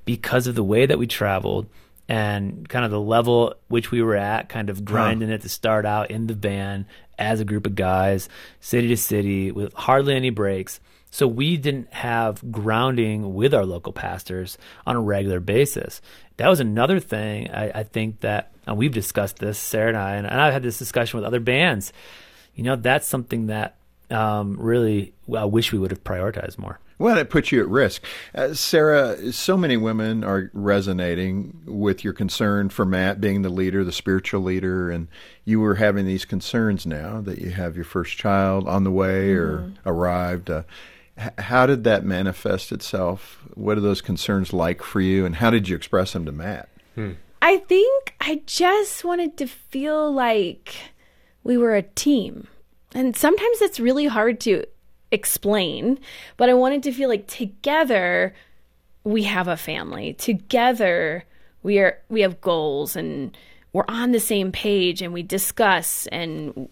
because 0.05 0.47
of 0.47 0.55
the 0.55 0.63
way 0.63 0.85
that 0.85 0.97
we 0.97 1.05
traveled 1.05 1.67
and 2.07 2.67
kind 2.69 2.85
of 2.85 2.91
the 2.91 2.99
level 2.99 3.55
which 3.67 3.91
we 3.91 4.01
were 4.01 4.15
at, 4.15 4.49
kind 4.49 4.69
of 4.69 4.85
grinding 4.85 5.29
it 5.29 5.41
to 5.41 5.49
start 5.49 5.85
out 5.85 6.11
in 6.11 6.27
the 6.27 6.33
van 6.33 6.85
as 7.17 7.39
a 7.39 7.45
group 7.45 7.65
of 7.65 7.75
guys, 7.75 8.29
city 8.59 8.87
to 8.89 8.97
city, 8.97 9.51
with 9.51 9.73
hardly 9.73 10.15
any 10.15 10.29
breaks. 10.29 10.79
So 11.09 11.27
we 11.27 11.55
didn't 11.55 11.93
have 11.93 12.51
grounding 12.51 13.33
with 13.33 13.53
our 13.53 13.65
local 13.65 13.93
pastors 13.93 14.57
on 14.85 14.95
a 14.95 15.01
regular 15.01 15.39
basis. 15.39 16.01
That 16.37 16.49
was 16.49 16.59
another 16.59 16.99
thing 16.99 17.49
I, 17.51 17.71
I 17.79 17.83
think 17.83 18.19
that 18.19 18.51
and 18.67 18.77
we've 18.77 18.93
discussed 18.93 19.37
this, 19.37 19.57
Sarah 19.57 19.89
and 19.89 19.97
I, 19.97 20.15
and, 20.15 20.27
and 20.27 20.41
I've 20.41 20.53
had 20.53 20.63
this 20.63 20.77
discussion 20.77 21.17
with 21.17 21.25
other 21.25 21.39
bands. 21.39 21.93
You 22.55 22.63
know, 22.63 22.75
that's 22.75 23.07
something 23.07 23.47
that 23.47 23.77
um, 24.09 24.57
really 24.59 25.13
I 25.35 25.45
wish 25.45 25.71
we 25.71 25.79
would 25.79 25.91
have 25.91 26.03
prioritized 26.03 26.57
more. 26.57 26.79
Well, 26.97 27.17
it 27.17 27.29
puts 27.29 27.51
you 27.51 27.61
at 27.61 27.67
risk. 27.67 28.03
Uh, 28.33 28.53
Sarah, 28.53 29.33
so 29.33 29.57
many 29.57 29.75
women 29.75 30.23
are 30.23 30.49
resonating 30.53 31.61
with 31.65 32.03
your 32.03 32.13
concern 32.13 32.69
for 32.69 32.85
Matt 32.85 33.19
being 33.19 33.41
the 33.41 33.49
leader, 33.49 33.83
the 33.83 33.91
spiritual 33.91 34.41
leader, 34.41 34.89
and 34.89 35.09
you 35.43 35.59
were 35.59 35.75
having 35.75 36.05
these 36.05 36.23
concerns 36.23 36.85
now 36.85 37.19
that 37.21 37.39
you 37.39 37.51
have 37.51 37.75
your 37.75 37.85
first 37.85 38.17
child 38.17 38.67
on 38.67 38.85
the 38.85 38.91
way 38.91 39.33
or 39.33 39.73
arrived. 39.85 40.49
Uh, 40.49 40.63
h- 41.17 41.33
how 41.37 41.65
did 41.65 41.83
that 41.83 42.05
manifest 42.05 42.71
itself? 42.71 43.43
What 43.55 43.77
are 43.77 43.81
those 43.81 44.01
concerns 44.01 44.53
like 44.53 44.81
for 44.81 45.01
you, 45.01 45.25
and 45.25 45.35
how 45.35 45.49
did 45.49 45.67
you 45.67 45.75
express 45.75 46.13
them 46.13 46.25
to 46.25 46.31
Matt? 46.31 46.69
I 47.41 47.57
think 47.57 48.15
I 48.21 48.41
just 48.45 49.03
wanted 49.03 49.35
to 49.37 49.47
feel 49.47 50.11
like 50.11 50.75
we 51.43 51.57
were 51.57 51.75
a 51.75 51.81
team. 51.81 52.47
And 52.93 53.15
sometimes 53.17 53.61
it's 53.61 53.79
really 53.79 54.05
hard 54.05 54.39
to 54.41 54.65
explain, 55.11 55.99
but 56.37 56.49
I 56.49 56.53
wanted 56.53 56.83
to 56.83 56.91
feel 56.91 57.09
like 57.09 57.27
together 57.27 58.33
we 59.03 59.23
have 59.23 59.47
a 59.47 59.57
family. 59.57 60.13
Together 60.13 61.23
we 61.63 61.79
are 61.79 61.99
we 62.09 62.21
have 62.21 62.41
goals 62.41 62.95
and 62.95 63.37
we're 63.73 63.85
on 63.87 64.11
the 64.11 64.19
same 64.19 64.51
page 64.51 65.01
and 65.01 65.13
we 65.13 65.23
discuss 65.23 66.07
and 66.07 66.69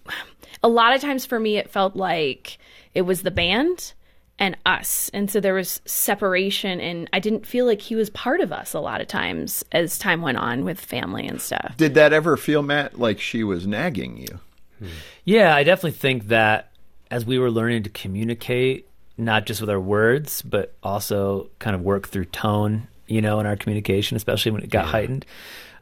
a 0.61 0.69
lot 0.69 0.95
of 0.95 1.01
times 1.01 1.25
for 1.25 1.39
me 1.39 1.57
it 1.57 1.69
felt 1.69 1.95
like 1.95 2.57
it 2.93 3.01
was 3.01 3.23
the 3.23 3.31
band 3.31 3.93
and 4.39 4.57
us. 4.65 5.09
And 5.13 5.29
so 5.29 5.39
there 5.39 5.53
was 5.53 5.81
separation 5.85 6.79
and 6.79 7.09
I 7.13 7.19
didn't 7.19 7.45
feel 7.45 7.65
like 7.65 7.81
he 7.81 7.95
was 7.95 8.09
part 8.09 8.41
of 8.41 8.51
us 8.51 8.73
a 8.73 8.79
lot 8.79 9.01
of 9.01 9.07
times 9.07 9.63
as 9.71 9.97
time 9.97 10.21
went 10.21 10.37
on 10.37 10.65
with 10.65 10.79
family 10.79 11.27
and 11.27 11.41
stuff. 11.41 11.75
Did 11.77 11.93
that 11.95 12.13
ever 12.13 12.35
feel, 12.35 12.61
Matt, 12.61 12.99
like 12.99 13.19
she 13.19 13.43
was 13.43 13.67
nagging 13.67 14.17
you? 14.17 14.89
Yeah, 15.23 15.55
I 15.55 15.63
definitely 15.63 15.91
think 15.91 16.27
that 16.27 16.72
as 17.13 17.27
we 17.27 17.37
were 17.37 17.51
learning 17.51 17.83
to 17.83 17.91
communicate, 17.91 18.89
not 19.19 19.45
just 19.45 19.61
with 19.61 19.69
our 19.69 19.79
words, 19.79 20.41
but 20.41 20.73
also 20.81 21.47
kind 21.59 21.75
of 21.75 21.83
work 21.83 22.07
through 22.07 22.25
tone, 22.25 22.87
you 23.05 23.21
know, 23.21 23.39
in 23.39 23.45
our 23.45 23.55
communication, 23.55 24.17
especially 24.17 24.51
when 24.51 24.63
it 24.63 24.71
got 24.71 24.85
heightened, 24.85 25.23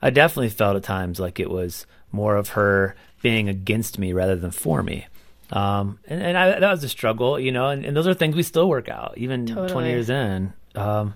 I 0.01 0.09
definitely 0.09 0.49
felt 0.49 0.75
at 0.75 0.83
times 0.83 1.21
like 1.21 1.39
it 1.39 1.49
was 1.49 1.85
more 2.11 2.35
of 2.35 2.49
her 2.49 2.95
being 3.21 3.47
against 3.47 3.97
me 3.97 4.11
rather 4.11 4.35
than 4.35 4.51
for 4.51 4.83
me. 4.83 5.07
Um, 5.53 5.99
and, 6.05 6.21
and 6.21 6.37
I, 6.37 6.59
that 6.59 6.69
was 6.69 6.83
a 6.83 6.89
struggle, 6.89 7.39
you 7.39 7.53
know, 7.53 7.69
and, 7.69 7.85
and 7.85 7.95
those 7.95 8.07
are 8.07 8.13
things 8.13 8.35
we 8.35 8.43
still 8.43 8.67
work 8.67 8.89
out, 8.89 9.13
even 9.15 9.47
20 9.47 9.87
years 9.87 10.09
in 10.09 10.51
um, 10.75 11.13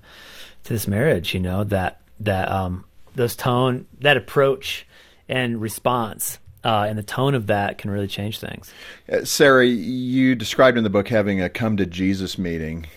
to 0.63 0.73
this 0.73 0.87
marriage, 0.87 1.33
you 1.33 1.41
know, 1.41 1.65
that, 1.65 1.99
that, 2.21 2.49
um, 2.49 2.85
those 3.15 3.35
tone, 3.35 3.85
that 3.99 4.15
approach 4.15 4.87
and 5.27 5.59
response, 5.59 6.39
uh, 6.65 6.85
and 6.89 6.97
the 6.97 7.03
tone 7.03 7.35
of 7.35 7.47
that 7.47 7.77
can 7.77 7.91
really 7.91 8.07
change 8.07 8.39
things. 8.39 8.73
Uh, 9.09 9.23
Sarah, 9.23 9.65
you 9.65 10.33
described 10.33 10.77
in 10.77 10.83
the 10.83 10.89
book 10.89 11.07
having 11.07 11.39
a 11.39 11.49
come 11.49 11.77
to 11.77 11.85
Jesus 11.85 12.39
meeting 12.39 12.87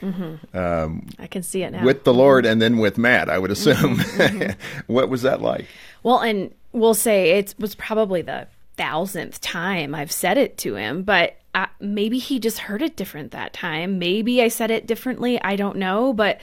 I 1.18 1.26
can 1.26 1.42
see 1.42 1.62
it 1.62 1.72
now. 1.72 1.84
with 1.84 2.04
the 2.04 2.14
Lord 2.14 2.46
and 2.46 2.62
then 2.62 2.78
with 2.78 2.96
Matt, 2.96 3.28
I 3.28 3.38
would 3.38 3.50
assume. 3.50 3.98
what 4.86 5.10
was 5.10 5.22
that 5.22 5.42
like? 5.42 5.66
Well, 6.02 6.20
and 6.20 6.54
we'll 6.72 6.94
say 6.94 7.38
it 7.38 7.54
was 7.58 7.74
probably 7.74 8.22
the 8.22 8.48
thousandth 8.78 9.40
time 9.42 9.94
I've 9.94 10.12
said 10.12 10.38
it 10.38 10.56
to 10.58 10.76
him, 10.76 11.02
but 11.02 11.36
uh, 11.54 11.66
maybe 11.78 12.18
he 12.18 12.38
just 12.38 12.58
heard 12.60 12.80
it 12.80 12.96
different 12.96 13.32
that 13.32 13.52
time. 13.52 13.98
Maybe 13.98 14.42
I 14.42 14.48
said 14.48 14.70
it 14.70 14.86
differently. 14.86 15.40
I 15.42 15.56
don't 15.56 15.76
know, 15.76 16.14
but 16.14 16.40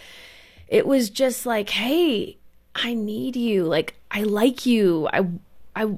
it 0.68 0.86
was 0.86 1.10
just 1.10 1.48
like, 1.48 1.72
hey, 1.72 2.38
I 2.76 2.94
need 2.94 3.36
you. 3.36 3.64
Like, 3.64 3.96
I 4.12 4.24
like 4.24 4.66
you. 4.68 5.08
I, 5.12 5.26
I, 5.76 5.96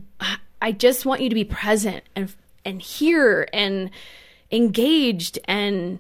I 0.62 0.72
just 0.72 1.06
want 1.06 1.22
you 1.22 1.30
to 1.30 1.36
be 1.36 1.44
present 1.44 2.04
and 2.16 2.34
and 2.66 2.82
here 2.82 3.48
and 3.54 3.90
engaged 4.52 5.40
and 5.46 6.00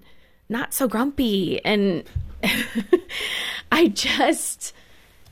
not 0.50 0.74
so 0.74 0.88
grumpy 0.88 1.64
and 1.66 2.04
I 3.72 3.88
just 3.90 4.74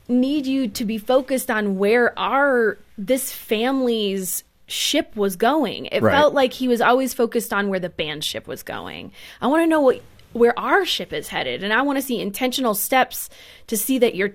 need 0.08 0.46
you 0.46 0.68
to 0.68 0.84
be 0.84 0.98
focused 0.98 1.50
on 1.50 1.76
where 1.78 2.16
our 2.18 2.78
this 2.96 3.32
family's 3.32 4.44
ship 4.68 5.14
was 5.16 5.36
going. 5.36 5.86
It 5.86 6.02
Right. 6.02 6.12
felt 6.12 6.34
like 6.34 6.52
he 6.52 6.68
was 6.68 6.80
always 6.80 7.14
focused 7.14 7.52
on 7.52 7.68
where 7.68 7.80
the 7.80 7.88
band 7.88 8.24
ship 8.24 8.46
was 8.46 8.62
going. 8.62 9.12
I 9.40 9.46
want 9.46 9.62
to 9.62 9.66
know 9.66 9.80
what 9.80 10.00
where 10.32 10.58
our 10.58 10.84
ship 10.84 11.12
is 11.12 11.28
headed 11.28 11.64
and 11.64 11.72
I 11.72 11.80
want 11.82 11.96
to 11.98 12.02
see 12.02 12.20
intentional 12.20 12.74
steps 12.74 13.30
to 13.68 13.76
see 13.76 13.98
that 13.98 14.14
you're 14.14 14.32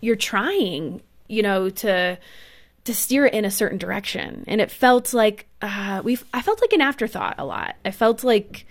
you're 0.00 0.16
trying, 0.16 1.00
you 1.28 1.42
know, 1.42 1.70
to 1.70 2.18
to 2.88 2.94
steer 2.94 3.26
it 3.26 3.34
in 3.34 3.44
a 3.44 3.50
certain 3.50 3.76
direction. 3.76 4.44
And 4.48 4.62
it 4.62 4.70
felt 4.70 5.12
like 5.12 5.46
uh 5.60 6.00
we 6.02 6.18
I 6.32 6.40
felt 6.40 6.60
like 6.62 6.72
an 6.72 6.80
afterthought 6.80 7.34
a 7.38 7.44
lot. 7.44 7.76
I 7.84 7.90
felt 7.90 8.24
like 8.24 8.66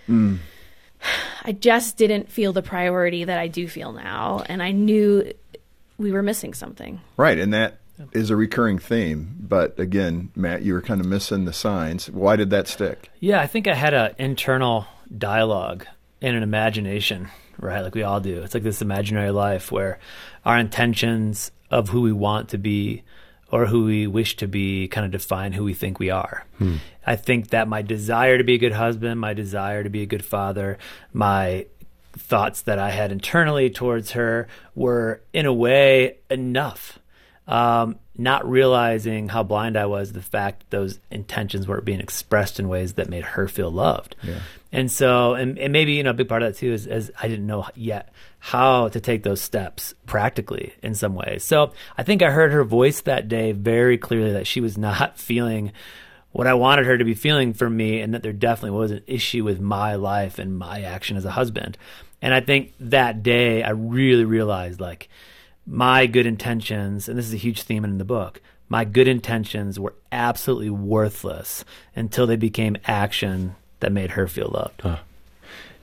I 1.46 1.52
just 1.52 1.98
didn't 1.98 2.32
feel 2.32 2.52
the 2.52 2.64
priority 2.64 3.24
that 3.26 3.38
I 3.38 3.48
do 3.48 3.68
feel 3.68 3.94
now 3.94 4.44
and 4.50 4.64
I 4.64 4.72
knew 4.72 5.32
we 6.00 6.12
were 6.12 6.24
missing 6.24 6.56
something. 6.56 7.00
Right, 7.16 7.38
and 7.38 7.54
that 7.54 7.78
is 8.12 8.32
a 8.32 8.36
recurring 8.36 8.80
theme. 8.80 9.36
But 9.40 9.80
again, 9.80 10.32
Matt, 10.36 10.64
you 10.64 10.74
were 10.74 10.82
kind 10.82 11.00
of 11.00 11.06
missing 11.06 11.46
the 11.46 11.54
signs. 11.54 12.10
Why 12.10 12.36
did 12.36 12.50
that 12.50 12.68
stick? 12.68 13.12
Yeah, 13.20 13.40
I 13.40 13.46
think 13.46 13.68
I 13.68 13.76
had 13.76 13.94
an 13.94 14.16
internal 14.18 14.88
dialogue 15.16 15.86
and 16.22 16.36
an 16.36 16.42
imagination, 16.42 17.30
right? 17.60 17.82
Like 17.82 17.94
we 17.94 18.02
all 18.02 18.20
do. 18.20 18.42
It's 18.42 18.56
like 18.56 18.64
this 18.64 18.82
imaginary 18.82 19.32
life 19.32 19.72
where 19.72 20.00
our 20.44 20.58
intentions 20.58 21.52
of 21.70 21.90
who 21.90 22.02
we 22.02 22.12
want 22.12 22.50
to 22.50 22.58
be 22.58 23.04
or 23.52 23.68
who 23.68 23.86
we 23.86 24.08
wish 24.08 24.36
to 24.38 24.48
be 24.48 24.88
kind 24.88 25.06
of 25.06 25.12
define 25.12 25.54
who 25.54 25.64
we 25.64 25.74
think 25.74 26.00
we 26.00 26.10
are. 26.10 26.46
Hmm. 26.58 26.76
I 27.06 27.16
think 27.16 27.50
that 27.50 27.68
my 27.68 27.82
desire 27.82 28.38
to 28.38 28.44
be 28.44 28.56
a 28.56 28.58
good 28.58 28.74
husband, 28.74 29.20
my 29.20 29.34
desire 29.34 29.84
to 29.84 29.90
be 29.90 30.02
a 30.02 30.06
good 30.06 30.26
father, 30.26 30.78
my 31.14 31.66
thoughts 32.14 32.62
that 32.64 32.80
I 32.80 32.92
had 32.92 33.12
internally 33.12 33.70
towards 33.70 34.12
her 34.12 34.48
were, 34.76 35.22
in 35.34 35.46
a 35.46 35.54
way, 35.54 36.18
enough. 36.30 37.00
Um, 37.48 37.98
not 38.18 38.50
realizing 38.50 39.30
how 39.30 39.44
blind 39.44 39.78
I 39.78 39.86
was 39.86 40.12
the 40.12 40.22
fact 40.22 40.62
that 40.62 40.78
those 40.78 41.00
intentions 41.12 41.68
weren't 41.68 41.86
being 41.86 42.00
expressed 42.00 42.60
in 42.60 42.68
ways 42.68 42.94
that 42.94 43.10
made 43.10 43.24
her 43.24 43.48
feel 43.48 43.72
loved. 43.72 44.16
And 44.72 44.92
so, 44.92 45.36
and, 45.36 45.58
and 45.58 45.72
maybe, 45.72 45.94
you 45.94 46.04
know, 46.04 46.10
a 46.10 46.14
big 46.16 46.28
part 46.28 46.42
of 46.42 46.52
that 46.52 46.60
too 46.60 46.74
is, 46.74 46.88
is 46.88 47.12
I 47.22 47.28
didn't 47.28 47.48
know 47.48 47.68
yet 47.76 48.12
how 48.40 48.90
to 48.90 49.00
take 49.00 49.24
those 49.24 49.42
steps 49.42 49.94
practically 50.06 50.74
in 50.82 50.96
some 50.96 51.16
ways. 51.16 51.44
So 51.44 51.74
I 51.98 52.04
think 52.04 52.22
I 52.22 52.32
heard 52.32 52.52
her 52.52 52.64
voice 52.64 53.02
that 53.02 53.28
day 53.28 53.52
very 53.52 53.98
clearly 53.98 54.34
that 54.34 54.48
she 54.48 54.62
was 54.62 54.78
not 54.78 55.18
feeling 55.20 55.72
what 56.32 56.48
I 56.48 56.54
wanted 56.54 56.86
her 56.86 56.98
to 56.98 57.06
be 57.06 57.16
feeling 57.16 57.54
from 57.54 57.76
me, 57.76 58.00
and 58.00 58.14
that 58.14 58.22
there 58.22 58.34
definitely 58.34 58.78
was 58.78 58.92
an 58.92 59.02
issue 59.08 59.44
with 59.44 59.60
my 59.60 59.96
life 59.96 60.38
and 60.38 60.58
my 60.58 60.82
action 60.84 61.18
as 61.18 61.26
a 61.26 61.32
husband. 61.32 61.78
And 62.22 62.32
I 62.32 62.42
think 62.42 62.74
that 62.80 63.24
day 63.24 63.64
I 63.64 63.72
really 63.72 64.26
realized 64.26 64.80
like 64.80 65.10
my 65.68 66.08
good 66.08 66.26
intentions, 66.26 67.10
and 67.10 67.18
this 67.18 67.28
is 67.28 67.34
a 67.34 67.38
huge 67.38 67.64
theme 67.64 67.84
in 67.84 67.98
the 67.98 68.06
book, 68.06 68.42
my 68.70 68.86
good 68.86 69.08
intentions 69.08 69.80
were 69.80 69.94
absolutely 70.12 70.70
worthless 70.70 71.64
until 71.96 72.26
they 72.26 72.36
became 72.36 72.78
action 72.86 73.56
that 73.80 73.92
made 73.92 74.12
her 74.12 74.28
feel 74.28 74.50
loved. 74.54 75.00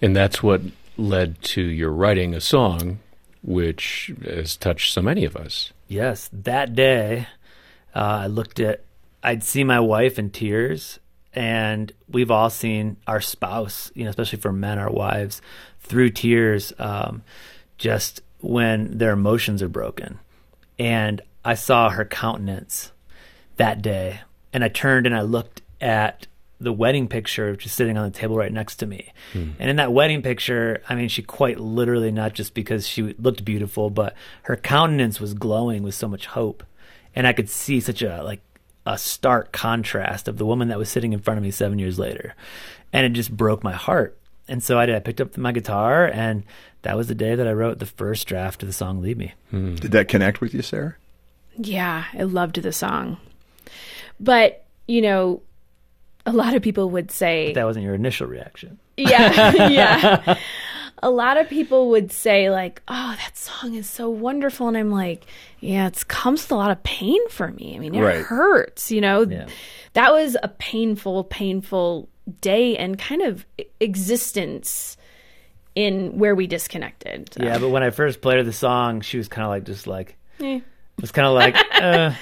And 0.03 0.17
that's 0.17 0.43
what 0.43 0.63
led 0.97 1.41
to 1.43 1.63
your 1.63 1.91
writing 1.91 2.35
a 2.35 2.41
song 2.41 2.99
which 3.43 4.13
has 4.25 4.57
touched 4.57 4.93
so 4.93 5.03
many 5.03 5.25
of 5.25 5.37
us. 5.37 5.73
Yes, 5.87 6.31
that 6.33 6.75
day, 6.75 7.27
uh, 7.95 8.23
I 8.23 8.27
looked 8.27 8.59
at, 8.59 8.85
I'd 9.23 9.45
see 9.45 9.65
my 9.65 9.81
wife 9.81 10.19
in 10.19 10.31
tears, 10.31 10.99
and 11.35 11.93
we've 12.09 12.31
all 12.31 12.49
seen 12.49 12.97
our 13.07 13.21
spouse, 13.21 13.93
you 13.95 14.05
know, 14.05 14.11
especially 14.11 14.39
for 14.41 14.53
men, 14.53 14.79
our 14.79 14.91
wives, 14.91 15.43
through 15.81 16.11
tears, 16.11 16.73
um, 16.79 17.23
just 17.77 18.23
when 18.45 18.99
their 18.99 19.13
emotions 19.13 19.63
are 19.63 19.69
broken. 19.69 20.19
And 20.79 21.23
I 21.45 21.55
saw 21.55 21.91
her 21.91 22.05
countenance 22.05 22.93
that 23.57 23.83
day, 23.83 24.21
and 24.53 24.63
I 24.65 24.69
turned 24.69 25.07
and 25.07 25.15
I 25.15 25.23
looked 25.23 25.63
at 25.81 26.27
the 26.61 26.73
wedding 26.73 27.09
picture, 27.09 27.57
just 27.57 27.75
sitting 27.75 27.99
on 27.99 28.05
the 28.05 28.17
table 28.17 28.37
right 28.37 28.53
next 28.53 28.77
to 28.77 28.87
me. 28.87 29.13
Hmm. 29.33 29.51
And 29.59 29.71
in 29.71 29.77
that 29.77 29.93
wedding 29.93 30.23
picture, 30.23 30.83
I 30.89 30.95
mean, 30.95 31.09
she 31.09 31.23
quite 31.23 31.59
literally, 31.59 32.11
not 32.11 32.33
just 32.33 32.55
because 32.55 32.87
she 32.87 33.15
looked 33.19 33.45
beautiful, 33.45 33.91
but 33.91 34.15
her 34.43 34.57
countenance 34.57 35.21
was 35.21 35.35
glowing 35.35 35.83
with 35.83 35.95
so 35.95 36.09
much 36.09 36.27
hope. 36.27 36.63
And 37.15 37.27
I 37.27 37.33
could 37.33 37.51
see 37.51 37.81
such 37.81 38.03
a, 38.03 38.23
like, 38.23 38.41
a 38.87 38.99
stark 38.99 39.53
contrast 39.53 40.29
of 40.29 40.39
the 40.39 40.47
woman 40.47 40.69
that 40.69 40.79
was 40.79 40.89
sitting 40.89 41.13
in 41.13 41.21
front 41.21 41.39
of 41.39 41.45
me 41.45 41.51
seven 41.51 41.79
years 41.79 41.99
later. 41.99 42.35
And 42.93 43.05
it 43.05 43.13
just 43.13 43.37
broke 43.37 43.65
my 43.65 43.73
heart. 43.73 44.19
And 44.49 44.63
so 44.63 44.79
I 44.79 44.87
did. 44.87 44.95
I 44.95 44.99
picked 45.01 45.21
up 45.21 45.37
my 45.39 45.53
guitar, 45.53 46.07
and 46.07 46.45
that 46.83 46.97
was 46.97 47.09
the 47.09 47.15
day 47.15 47.35
that 47.35 47.47
I 47.49 47.53
wrote 47.53 47.79
the 47.79 47.87
first 47.87 48.27
draft 48.27 48.63
of 48.63 48.69
the 48.69 48.73
song 48.75 49.01
"Lead 49.01 49.17
Me. 49.19 49.33
Hmm. 49.51 49.77
Did 49.77 49.93
that 49.93 50.09
connect 50.09 50.41
with 50.41 50.53
you, 50.55 50.61
Sarah? 50.63 50.97
Yeah, 51.57 52.05
I 52.13 52.23
loved 52.25 52.61
the 52.61 52.73
song. 52.73 53.17
But, 54.21 54.65
you 54.87 55.01
know, 55.03 55.43
a 56.27 56.33
lot 56.33 56.55
of 56.55 56.63
people 56.63 56.91
would 56.91 57.11
say 57.11 57.53
That 57.53 57.65
wasn't 57.65 57.85
your 57.85 57.95
initial 57.95 58.27
reaction. 58.27 58.79
Yeah, 58.97 59.69
yeah. 59.69 60.39
A 61.03 61.11
lot 61.11 61.37
of 61.37 61.51
people 61.51 61.91
would 61.91 62.11
say 62.13 62.49
like, 62.51 62.81
"Oh, 62.89 63.15
that 63.19 63.37
song 63.37 63.75
is 63.75 63.91
so 63.91 64.09
wonderful," 64.09 64.69
and 64.69 64.77
I'm 64.77 64.91
like, 64.91 65.27
"Yeah, 65.61 65.87
it 65.89 66.07
comes 66.09 66.43
with 66.45 66.53
a 66.53 66.55
lot 66.55 66.71
of 66.71 66.83
pain 66.83 67.21
for 67.29 67.49
me. 67.51 67.75
I 67.77 67.79
mean, 67.79 67.95
it 67.95 68.01
Right. 68.01 68.25
hurts. 68.25 68.91
You 68.91 69.03
know, 69.03 69.23
Yeah. 69.29 69.47
that 69.93 70.13
was 70.13 70.35
a 70.43 70.49
painful, 70.49 71.25
painful 71.25 72.09
day 72.41 72.77
and 72.77 72.99
kind 72.99 73.23
of 73.23 73.45
existence 73.81 74.97
in 75.75 76.19
where 76.19 76.35
we 76.35 76.47
disconnected. 76.47 77.33
So, 77.35 77.45
Yeah, 77.45 77.59
but 77.59 77.71
when 77.71 77.83
I 77.83 77.91
first 77.91 78.21
played 78.21 78.37
her 78.39 78.43
the 78.45 78.53
song, 78.53 79.01
she 79.01 79.19
was 79.19 79.29
kind 79.29 79.45
of 79.45 79.51
like, 79.51 79.65
just 79.65 79.87
like, 79.87 80.17
eh. 80.41 80.57
it 80.57 80.63
was 81.01 81.11
kind 81.13 81.27
of 81.27 81.35
like, 81.43 81.57
uh, 81.83 82.13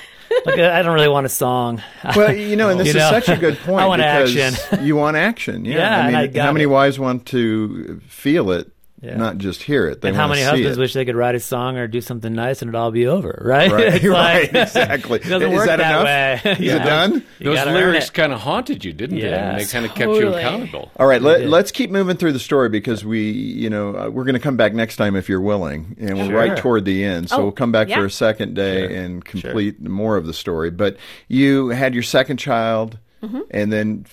like 0.46 0.58
I 0.58 0.80
don't 0.82 0.94
really 0.94 1.08
want 1.08 1.26
a 1.26 1.28
song. 1.30 1.82
Well, 2.16 2.32
you 2.34 2.56
know, 2.56 2.70
and 2.70 2.80
this 2.80 2.86
You 2.94 2.94
is 2.94 2.96
know? 2.96 3.10
such 3.10 3.28
a 3.28 3.36
good 3.36 3.58
point. 3.64 3.80
I 3.80 3.86
want 3.86 4.00
action. 4.02 4.54
you 4.84 4.96
want 4.96 5.16
action. 5.16 5.64
Yeah. 5.66 5.76
Yeah, 5.76 6.00
I 6.00 6.06
mean, 6.06 6.14
I 6.16 6.26
got 6.28 6.46
how 6.46 6.52
many 6.52 6.64
it. 6.64 6.68
wives 6.68 6.98
want 6.98 7.26
to 7.26 8.00
feel 8.08 8.50
it, 8.52 8.70
Yeah. 9.02 9.16
not 9.16 9.38
just 9.38 9.62
hear 9.62 9.88
it? 9.88 10.00
They 10.00 10.08
and 10.08 10.16
how 10.16 10.28
many 10.28 10.42
see 10.42 10.46
husbands 10.46 10.78
it. 10.78 10.80
wish 10.80 10.92
they 10.94 11.04
could 11.04 11.16
write 11.16 11.34
a 11.34 11.40
song 11.40 11.76
or 11.76 11.88
do 11.88 12.00
something 12.00 12.32
nice 12.32 12.62
and 12.62 12.68
it'd 12.68 12.76
all 12.78 12.92
be 12.92 13.06
over, 13.08 13.42
right? 13.44 13.70
Right, 13.70 13.94
It's 13.94 14.04
right, 14.06 14.52
like- 14.52 14.62
exactly. 14.68 15.18
It 15.18 15.28
doesn't 15.28 15.50
Is 15.50 15.56
work 15.56 15.66
that 15.66 15.78
that, 15.78 15.90
enough? 15.90 16.44
way. 16.44 16.52
Is 16.52 16.60
You 16.60 16.70
it 16.76 16.78
done? 16.84 17.24
You 17.40 17.54
Those 17.54 17.66
lyrics 17.66 18.10
kind 18.10 18.32
of 18.32 18.40
haunted 18.40 18.84
you, 18.84 18.92
didn't 18.92 19.18
they? 19.18 19.28
And 19.32 19.58
they 19.60 19.64
kind 19.64 19.84
of 19.84 19.94
kept 19.94 20.12
you 20.12 20.32
accountable. 20.32 20.90
All 21.00 21.06
right, 21.08 21.20
let, 21.20 21.46
let's 21.46 21.72
keep 21.72 21.90
moving 21.90 22.16
through 22.16 22.32
the 22.32 22.38
story 22.38 22.68
because 22.68 23.04
we, 23.04 23.30
you 23.32 23.68
know, 23.68 23.96
uh, 23.96 24.08
we're 24.08 24.24
going 24.24 24.34
to 24.34 24.40
come 24.40 24.56
back 24.56 24.72
next 24.72 24.96
time 24.96 25.16
if 25.16 25.28
you're 25.28 25.40
willing, 25.40 25.96
and 25.98 26.16
we're 26.18 26.26
Sure. 26.26 26.36
right 26.36 26.56
toward 26.56 26.84
the 26.84 27.02
end. 27.04 27.28
So 27.30 27.38
Oh, 27.38 27.42
we'll 27.42 27.52
come 27.52 27.72
back 27.72 27.88
for 27.88 28.04
a 28.04 28.10
second 28.10 28.54
day 28.54 28.96
and 29.02 29.24
complete 29.24 29.80
more 29.80 30.16
of 30.16 30.26
the 30.26 30.32
story. 30.34 30.70
But 30.70 30.96
you 31.28 31.70
had 31.70 31.92
your 31.94 32.04
second 32.04 32.36
child, 32.36 32.98
Mm-hmm. 33.22 33.40
and 33.50 33.72
then 33.72 34.06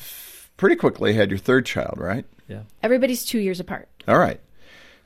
pretty 0.57 0.75
quickly 0.75 1.13
had 1.13 1.29
your 1.31 1.37
third 1.39 1.65
child, 1.65 1.95
right? 1.97 2.25
Yeah. 2.47 2.61
everybody's 2.83 3.23
two 3.25 3.39
years 3.39 3.59
apart. 3.59 3.87
All 4.07 4.17
right. 4.17 4.39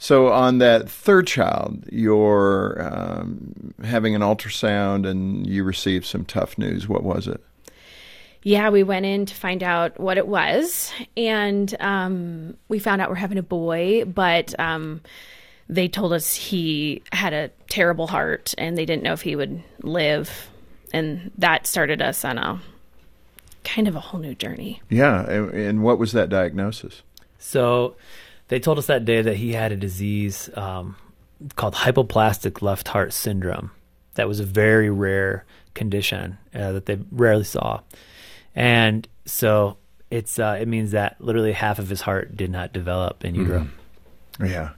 So 0.04 0.34
on 0.34 0.58
that 0.58 0.90
third 0.90 1.28
child, 1.28 1.86
you're 1.90 2.78
um, 2.92 3.74
having 3.86 4.16
an 4.16 4.22
ultrasound, 4.22 5.08
and 5.08 5.48
you 5.48 5.64
received 5.64 6.06
some 6.06 6.26
tough 6.26 6.58
news. 6.58 6.90
What 6.90 7.04
was 7.04 7.26
it? 7.26 7.42
Yeah, 8.42 8.70
we 8.70 8.84
went 8.84 9.06
in 9.06 9.26
to 9.26 9.34
find 9.34 9.64
out 9.64 9.98
what 9.98 10.18
it 10.18 10.28
was, 10.28 10.92
and 11.16 11.74
um, 11.80 12.58
we 12.68 12.80
found 12.80 13.02
out 13.02 13.08
we're 13.08 13.16
having 13.16 13.38
a 13.38 13.44
boy, 13.44 14.04
but 14.04 14.54
um, 14.60 15.00
they 15.70 15.88
told 15.88 16.12
us 16.12 16.34
he 16.34 17.02
had 17.14 17.32
a 17.32 17.50
terrible 17.70 18.08
heart, 18.08 18.54
and 18.58 18.78
they 18.78 18.86
didn't 18.86 19.04
know 19.04 19.14
if 19.14 19.22
he 19.22 19.38
would 19.38 19.64
live, 19.84 20.50
and 20.92 21.32
that 21.38 21.66
started 21.66 22.02
us 22.02 22.26
on 22.26 22.38
a 22.38 22.62
kind 23.64 23.88
of 23.88 23.96
a 23.96 24.02
whole 24.02 24.20
new 24.20 24.36
journey. 24.36 24.82
Yeah, 24.90 25.24
and, 25.30 25.50
and 25.52 25.82
what 25.82 25.98
was 25.98 26.12
that 26.12 26.28
diagnosis? 26.28 27.04
So 27.40 27.96
they 28.54 28.60
told 28.60 28.78
us 28.78 28.86
that 28.86 29.04
day 29.04 29.20
that 29.20 29.36
he 29.36 29.54
had 29.54 29.72
a 29.72 29.76
disease 29.76 30.48
um, 30.54 30.96
called 31.56 31.74
hypoplastic 31.74 32.62
left 32.62 32.88
heart 32.88 33.12
syndrome. 33.12 33.72
That 34.14 34.28
was 34.28 34.40
a 34.40 34.44
very 34.44 34.92
rare 34.92 35.44
condition 35.74 36.38
uh, 36.54 36.74
that 36.74 36.86
they 36.86 37.00
rarely 37.12 37.46
saw, 37.46 37.80
and 38.54 39.08
so 39.26 39.78
it's 40.12 40.38
uh, 40.38 40.56
it 40.62 40.68
means 40.68 40.92
that 40.92 41.20
literally 41.20 41.52
half 41.52 41.80
of 41.80 41.90
his 41.90 42.02
heart 42.02 42.38
did 42.38 42.52
not 42.52 42.74
develop 42.74 43.26
in 43.26 43.34
utero. 43.34 43.70
Yeah. 44.40 44.74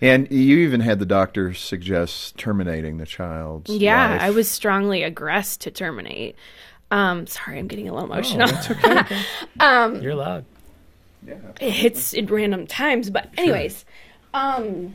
And 0.00 0.30
you 0.30 0.58
even 0.58 0.80
had 0.80 1.00
the 1.00 1.06
doctor 1.06 1.54
suggest 1.54 2.36
terminating 2.38 2.98
the 2.98 3.06
child's 3.06 3.68
Yeah, 3.68 4.10
life. 4.12 4.20
I 4.20 4.30
was 4.30 4.48
strongly 4.48 5.02
aggressed 5.02 5.60
to 5.62 5.72
terminate. 5.72 6.36
Um, 6.92 7.26
sorry, 7.26 7.58
I'm 7.58 7.66
getting 7.66 7.88
a 7.88 7.94
little 7.94 8.12
emotional. 8.12 8.48
Um 9.58 10.00
You're 10.00 10.12
allowed. 10.12 10.44
It 11.26 11.70
hits 11.70 12.14
at 12.14 12.30
random 12.30 12.66
times. 12.66 13.10
But 13.10 13.28
anyways, 13.36 13.84
um, 14.34 14.94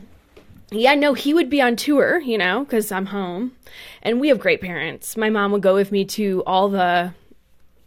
yeah, 0.70 0.94
no, 0.94 1.14
he 1.14 1.32
would 1.34 1.48
be 1.48 1.60
on 1.62 1.76
tour, 1.76 2.20
you 2.20 2.36
know, 2.38 2.64
because 2.64 2.92
I'm 2.92 3.06
home, 3.06 3.52
and 4.02 4.20
we 4.20 4.28
have 4.28 4.38
great 4.38 4.60
parents. 4.60 5.16
My 5.16 5.30
mom 5.30 5.52
would 5.52 5.62
go 5.62 5.74
with 5.74 5.92
me 5.92 6.04
to 6.06 6.42
all 6.46 6.68
the 6.68 7.14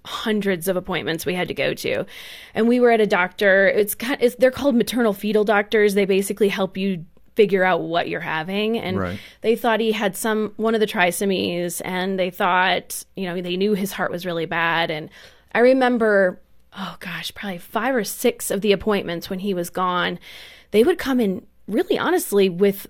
hundreds 0.03 0.67
of 0.67 0.75
appointments 0.75 1.25
we 1.27 1.35
had 1.35 1.47
to 1.47 1.53
go 1.53 1.73
to, 1.75 2.05
and 2.55 2.67
we 2.67 2.79
were 2.79 2.91
at 2.91 3.01
a 3.01 3.07
doctor. 3.07 3.67
It's, 3.67 3.93
kind 3.95 4.17
it's 4.21 4.35
they're 4.35 4.51
called 4.51 4.75
maternal 4.75 5.13
fetal 5.13 5.43
doctors. 5.43 5.93
They 5.93 6.05
basically 6.05 6.49
help 6.49 6.77
you 6.77 7.05
figure 7.35 7.63
out 7.63 7.81
what 7.81 8.09
you're 8.09 8.19
having 8.19 8.77
and 8.77 8.99
Right. 8.99 9.19
they 9.39 9.55
thought 9.55 9.79
he 9.79 9.93
had 9.93 10.17
some 10.17 10.51
one 10.57 10.73
of 10.73 10.81
the 10.81 10.85
trisomies 10.85 11.81
and 11.85 12.19
they 12.19 12.29
thought 12.29 13.05
you 13.15 13.23
know 13.25 13.41
they 13.41 13.55
knew 13.55 13.73
his 13.73 13.93
heart 13.93 14.11
was 14.11 14.25
really 14.25 14.45
bad 14.45 14.91
and 14.91 15.09
i 15.53 15.59
remember 15.59 16.41
oh 16.77 16.95
gosh 16.99 17.33
probably 17.33 17.57
five 17.57 17.95
or 17.95 18.03
six 18.03 18.51
of 18.51 18.61
the 18.61 18.71
appointments 18.71 19.29
when 19.29 19.39
he 19.39 19.53
was 19.53 19.69
gone 19.69 20.19
they 20.71 20.83
would 20.83 20.97
come 20.97 21.19
in 21.19 21.45
really 21.67 21.97
honestly 21.97 22.49
with 22.49 22.87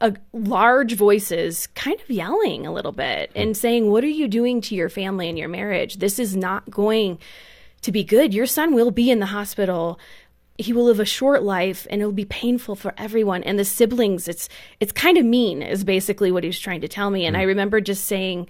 a 0.00 0.14
large 0.32 0.94
voices 0.94 1.66
kind 1.68 2.00
of 2.00 2.10
yelling 2.10 2.66
a 2.66 2.72
little 2.72 2.92
bit 2.92 3.30
hmm. 3.32 3.38
and 3.38 3.56
saying 3.56 3.90
what 3.90 4.04
are 4.04 4.08
you 4.08 4.28
doing 4.28 4.60
to 4.62 4.74
your 4.74 4.88
family 4.88 5.28
and 5.28 5.38
your 5.38 5.48
marriage? 5.48 5.96
This 5.96 6.18
is 6.18 6.36
not 6.36 6.70
going 6.70 7.18
to 7.82 7.92
be 7.92 8.04
good. 8.04 8.32
Your 8.32 8.46
son 8.46 8.74
will 8.74 8.90
be 8.90 9.10
in 9.10 9.18
the 9.18 9.26
hospital. 9.26 9.98
He 10.56 10.72
will 10.72 10.84
live 10.84 11.00
a 11.00 11.04
short 11.04 11.42
life 11.42 11.86
and 11.90 12.00
it'll 12.00 12.12
be 12.12 12.24
painful 12.24 12.76
for 12.76 12.94
everyone 12.96 13.42
and 13.42 13.58
the 13.58 13.64
siblings. 13.64 14.28
It's 14.28 14.48
it's 14.80 14.92
kind 14.92 15.18
of 15.18 15.24
mean 15.24 15.62
is 15.62 15.84
basically 15.84 16.30
what 16.30 16.44
he 16.44 16.48
was 16.48 16.60
trying 16.60 16.82
to 16.82 16.88
tell 16.88 17.10
me. 17.10 17.26
And 17.26 17.36
hmm. 17.36 17.40
i 17.40 17.44
remember 17.44 17.80
just 17.80 18.04
saying 18.04 18.48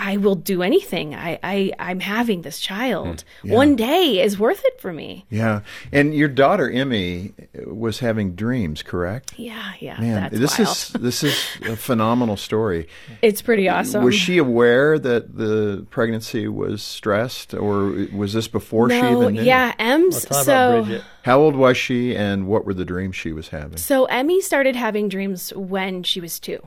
I, 0.00 0.12
I 0.12 0.16
will 0.16 0.34
do 0.34 0.62
anything 0.62 1.14
I, 1.14 1.38
I 1.42 1.72
i'm 1.78 2.00
having 2.00 2.42
this 2.42 2.58
child 2.58 3.24
hmm. 3.42 3.50
one 3.50 3.76
day 3.76 4.22
is 4.22 4.38
worth 4.38 4.64
it 4.64 4.80
for 4.80 4.92
me 4.92 5.26
yeah. 5.30 5.60
And 5.92 6.14
your 6.14 6.28
daughter 6.28 6.70
Emmy 6.70 7.32
was 7.66 7.98
having 8.00 8.34
dreams, 8.34 8.82
correct? 8.82 9.34
yeah 9.38 9.72
yeah 9.80 10.00
Man, 10.00 10.22
that's 10.22 10.38
this 10.38 10.58
wild. 10.58 10.68
is 10.70 10.88
this 11.00 11.22
is 11.22 11.46
a 11.66 11.76
phenomenal 11.88 12.36
story. 12.36 12.88
it's 13.22 13.42
pretty 13.42 13.68
awesome 13.68 14.04
Was 14.04 14.14
she 14.14 14.38
aware 14.38 14.98
that 14.98 15.36
the 15.36 15.86
pregnancy 15.90 16.48
was 16.48 16.82
stressed, 16.82 17.54
or 17.54 18.06
was 18.12 18.32
this 18.32 18.48
before 18.48 18.90
she 18.90 19.00
no 19.00 19.22
even 19.22 19.34
knew? 19.34 19.42
yeah 19.42 19.74
ems 19.78 20.24
Talk 20.24 20.44
so. 20.44 21.00
How 21.22 21.38
old 21.38 21.54
was 21.54 21.76
she, 21.76 22.16
and 22.16 22.46
what 22.46 22.64
were 22.64 22.72
the 22.74 22.84
dreams 22.84 23.14
she 23.14 23.32
was 23.32 23.48
having? 23.48 23.76
So 23.76 24.06
Emmy 24.06 24.40
started 24.40 24.74
having 24.74 25.08
dreams 25.08 25.52
when 25.54 26.02
she 26.02 26.20
was 26.20 26.40
two. 26.40 26.66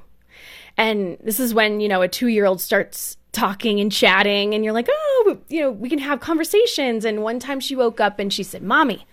And 0.78 1.18
this 1.24 1.40
is 1.40 1.54
when, 1.54 1.80
you 1.80 1.88
know, 1.88 2.02
a 2.02 2.08
two 2.08 2.28
year 2.28 2.46
old 2.46 2.62
starts 2.62 3.18
talking 3.34 3.82
and 3.82 3.92
chatting, 3.92 4.54
and 4.54 4.64
you're 4.64 4.74
like, 4.74 4.88
oh, 4.90 5.38
you 5.50 5.60
know, 5.60 5.72
we 5.72 5.90
can 5.90 6.00
have 6.00 6.22
conversations. 6.22 7.04
And 7.04 7.22
one 7.22 7.40
time 7.40 7.60
she 7.60 7.76
woke 7.76 8.00
up 8.00 8.20
and 8.20 8.32
she 8.32 8.44
said, 8.44 8.64
Mommy, 8.64 9.06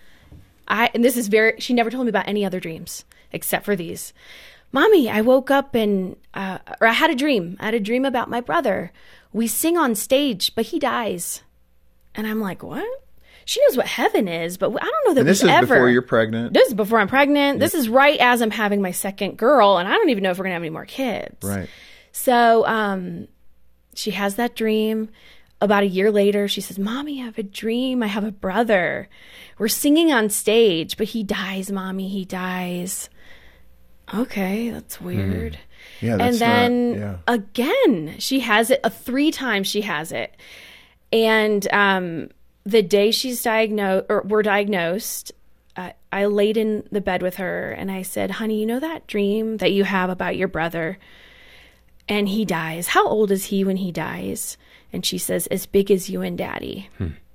I, 0.67 0.89
and 0.93 1.03
this 1.03 1.17
is 1.17 1.27
very, 1.27 1.59
she 1.59 1.73
never 1.73 1.89
told 1.89 2.05
me 2.05 2.09
about 2.09 2.27
any 2.27 2.45
other 2.45 2.59
dreams 2.59 3.03
except 3.33 3.65
for 3.65 3.75
these. 3.75 4.13
Mommy, 4.71 5.09
I 5.09 5.19
woke 5.19 5.51
up 5.51 5.75
and, 5.75 6.15
uh, 6.33 6.59
or 6.79 6.87
I 6.87 6.93
had 6.93 7.09
a 7.09 7.15
dream. 7.15 7.57
I 7.59 7.65
had 7.65 7.73
a 7.73 7.79
dream 7.79 8.05
about 8.05 8.29
my 8.29 8.39
brother. 8.39 8.93
We 9.33 9.47
sing 9.47 9.77
on 9.77 9.95
stage, 9.95 10.55
but 10.55 10.67
he 10.67 10.79
dies. 10.79 11.43
And 12.15 12.25
I'm 12.25 12.39
like, 12.39 12.63
what? 12.63 12.87
she 13.45 13.59
knows 13.67 13.75
what 13.75 13.87
heaven 13.87 14.27
is, 14.27 14.57
but 14.57 14.67
I 14.69 14.85
don't 14.85 15.07
know 15.07 15.13
that 15.15 15.21
And 15.21 15.29
this 15.29 15.43
is 15.43 15.49
ever. 15.49 15.75
before 15.75 15.89
you're 15.89 16.01
pregnant. 16.01 16.53
This 16.53 16.67
is 16.69 16.73
before 16.73 16.99
I'm 16.99 17.07
pregnant. 17.07 17.59
This 17.59 17.73
is 17.73 17.89
right 17.89 18.19
as 18.19 18.41
I'm 18.41 18.51
having 18.51 18.81
my 18.81 18.91
second 18.91 19.37
girl, 19.37 19.77
and 19.77 19.87
I 19.87 19.91
don't 19.91 20.09
even 20.09 20.23
know 20.23 20.31
if 20.31 20.37
we're 20.37 20.43
gonna 20.45 20.53
have 20.53 20.61
any 20.61 20.69
more 20.69 20.85
kids. 20.85 21.43
Right. 21.43 21.67
So 22.11 22.65
um, 22.65 23.27
she 24.01 24.11
has 24.11 24.35
that 24.35 24.55
dream. 24.55 25.09
About 25.59 25.83
a 25.83 25.87
year 25.87 26.11
later, 26.11 26.47
she 26.47 26.59
says, 26.59 26.79
Mommy, 26.79 27.21
I 27.21 27.25
have 27.25 27.37
a 27.37 27.43
dream. 27.43 28.01
I 28.01 28.07
have 28.07 28.23
a 28.23 28.31
brother. 28.31 29.07
We're 29.59 29.67
singing 29.67 30.11
on 30.11 30.29
stage, 30.29 30.97
but 30.97 31.07
he 31.07 31.23
dies, 31.23 31.71
Mommy. 31.71 32.09
He 32.09 32.25
dies. 32.25 33.09
Okay, 34.13 34.71
that's 34.71 34.99
weird. 34.99 35.57
Yeah, 36.01 36.17
and 36.19 36.35
then 36.35 36.99
not, 36.99 36.99
yeah. 36.99 37.17
again, 37.27 38.15
she 38.19 38.39
has 38.41 38.69
it 38.69 38.79
uh, 38.83 38.89
three 38.89 39.31
times. 39.31 39.67
She 39.67 39.81
has 39.81 40.11
it, 40.11 40.35
and 41.13 41.65
um, 41.71 42.29
the 42.65 42.81
day 42.81 43.11
she's 43.11 43.41
diagnosed 43.41 44.05
or 44.09 44.23
we're 44.27 44.41
diagnosed, 44.41 45.31
uh, 45.77 45.91
I 46.11 46.25
laid 46.25 46.57
in 46.57 46.87
the 46.91 47.01
bed 47.01 47.21
with 47.21 47.35
her 47.35 47.71
and 47.71 47.91
I 47.91 48.01
said, 48.01 48.31
"Honey, 48.31 48.59
you 48.59 48.65
know 48.65 48.79
that 48.79 49.07
dream 49.07 49.57
that 49.57 49.71
you 49.71 49.83
have 49.83 50.09
about 50.09 50.35
your 50.35 50.47
brother, 50.47 50.97
and 52.11 52.27
he 52.27 52.45
dies. 52.45 52.87
How 52.87 53.07
old 53.07 53.31
is 53.31 53.45
he 53.45 53.63
when 53.63 53.77
he 53.77 53.91
dies?" 53.91 54.57
And 54.93 55.05
she 55.05 55.17
says, 55.17 55.47
"As 55.47 55.65
big 55.65 55.89
as 55.89 56.09
you 56.09 56.21
and 56.21 56.37
Daddy." 56.37 56.89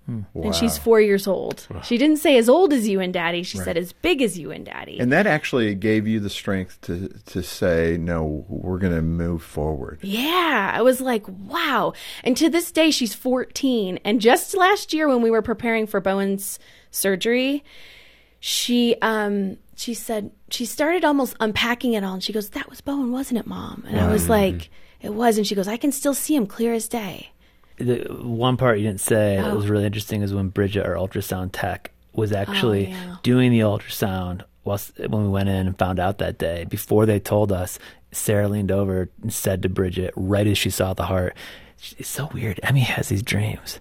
And 0.08 0.54
she's 0.54 0.78
four 0.78 1.00
years 1.00 1.26
old. 1.26 1.66
She 1.82 1.98
didn't 1.98 2.18
say 2.18 2.36
as 2.36 2.48
old 2.48 2.72
as 2.72 2.86
you 2.86 3.00
and 3.00 3.12
Daddy. 3.12 3.42
She 3.42 3.58
said 3.58 3.76
as 3.76 3.92
big 3.92 4.22
as 4.22 4.38
you 4.38 4.52
and 4.52 4.64
Daddy. 4.64 5.00
And 5.00 5.10
that 5.12 5.26
actually 5.26 5.74
gave 5.74 6.06
you 6.06 6.20
the 6.20 6.30
strength 6.30 6.80
to 6.82 7.08
to 7.08 7.42
say, 7.42 7.96
no, 7.98 8.44
we're 8.48 8.78
going 8.78 8.94
to 8.94 9.02
move 9.02 9.42
forward. 9.42 9.98
Yeah, 10.02 10.70
I 10.72 10.82
was 10.82 11.00
like, 11.00 11.26
wow. 11.26 11.92
And 12.22 12.36
to 12.36 12.48
this 12.48 12.70
day, 12.70 12.92
she's 12.92 13.14
14. 13.14 13.98
And 14.04 14.20
just 14.20 14.56
last 14.56 14.92
year, 14.94 15.08
when 15.08 15.22
we 15.22 15.30
were 15.30 15.42
preparing 15.42 15.88
for 15.88 16.00
Bowen's 16.00 16.60
surgery, 16.92 17.64
she 18.38 18.94
um 19.02 19.56
she 19.76 19.94
said 19.94 20.30
she 20.50 20.64
started 20.64 21.04
almost 21.04 21.36
unpacking 21.38 21.92
it 21.92 22.02
all, 22.02 22.14
and 22.14 22.22
she 22.24 22.32
goes, 22.32 22.50
"That 22.50 22.68
was 22.68 22.80
Bowen, 22.80 23.12
wasn't 23.12 23.38
it, 23.40 23.46
Mom?" 23.46 23.84
And 23.86 24.00
I 24.00 24.10
was 24.10 24.28
like, 24.28 24.70
"It 25.00 25.14
was." 25.14 25.36
And 25.38 25.46
she 25.46 25.54
goes, 25.54 25.68
"I 25.68 25.76
can 25.76 25.92
still 25.92 26.14
see 26.14 26.34
him 26.34 26.46
clear 26.46 26.72
as 26.74 26.88
day." 26.88 27.30
the 27.78 28.06
one 28.22 28.56
part 28.56 28.78
you 28.78 28.86
didn't 28.86 29.00
say 29.02 29.36
that 29.36 29.52
Oh. 29.52 29.54
was 29.56 29.68
really 29.68 29.84
interesting 29.84 30.22
is 30.22 30.32
when 30.32 30.48
Bridget, 30.48 30.86
our 30.86 30.94
ultrasound 30.94 31.50
tech, 31.52 31.90
was 32.14 32.32
oh, 32.32 32.36
actually 32.36 32.86
Oh, 32.86 32.90
yeah. 32.90 33.16
doing 33.22 33.52
the 33.52 33.60
ultrasound 33.60 34.44
whilst 34.64 34.98
when 34.98 35.24
we 35.24 35.28
went 35.28 35.50
in 35.50 35.66
and 35.66 35.78
found 35.78 36.00
out 36.00 36.16
that 36.16 36.38
day. 36.38 36.64
Before 36.70 37.04
they 37.04 37.20
told 37.20 37.52
us, 37.52 37.78
Sarah 38.12 38.48
leaned 38.48 38.72
over 38.72 39.10
and 39.22 39.30
said 39.30 39.62
to 39.62 39.68
Bridget, 39.68 40.14
right 40.16 40.46
as 40.46 40.56
she 40.56 40.70
saw 40.70 40.94
the 40.94 41.04
heart, 41.04 41.36
"It's 41.98 42.08
so 42.08 42.28
weird. 42.32 42.58
Emmy 42.62 42.80
has 42.80 43.08
these 43.08 43.22
dreams," 43.22 43.80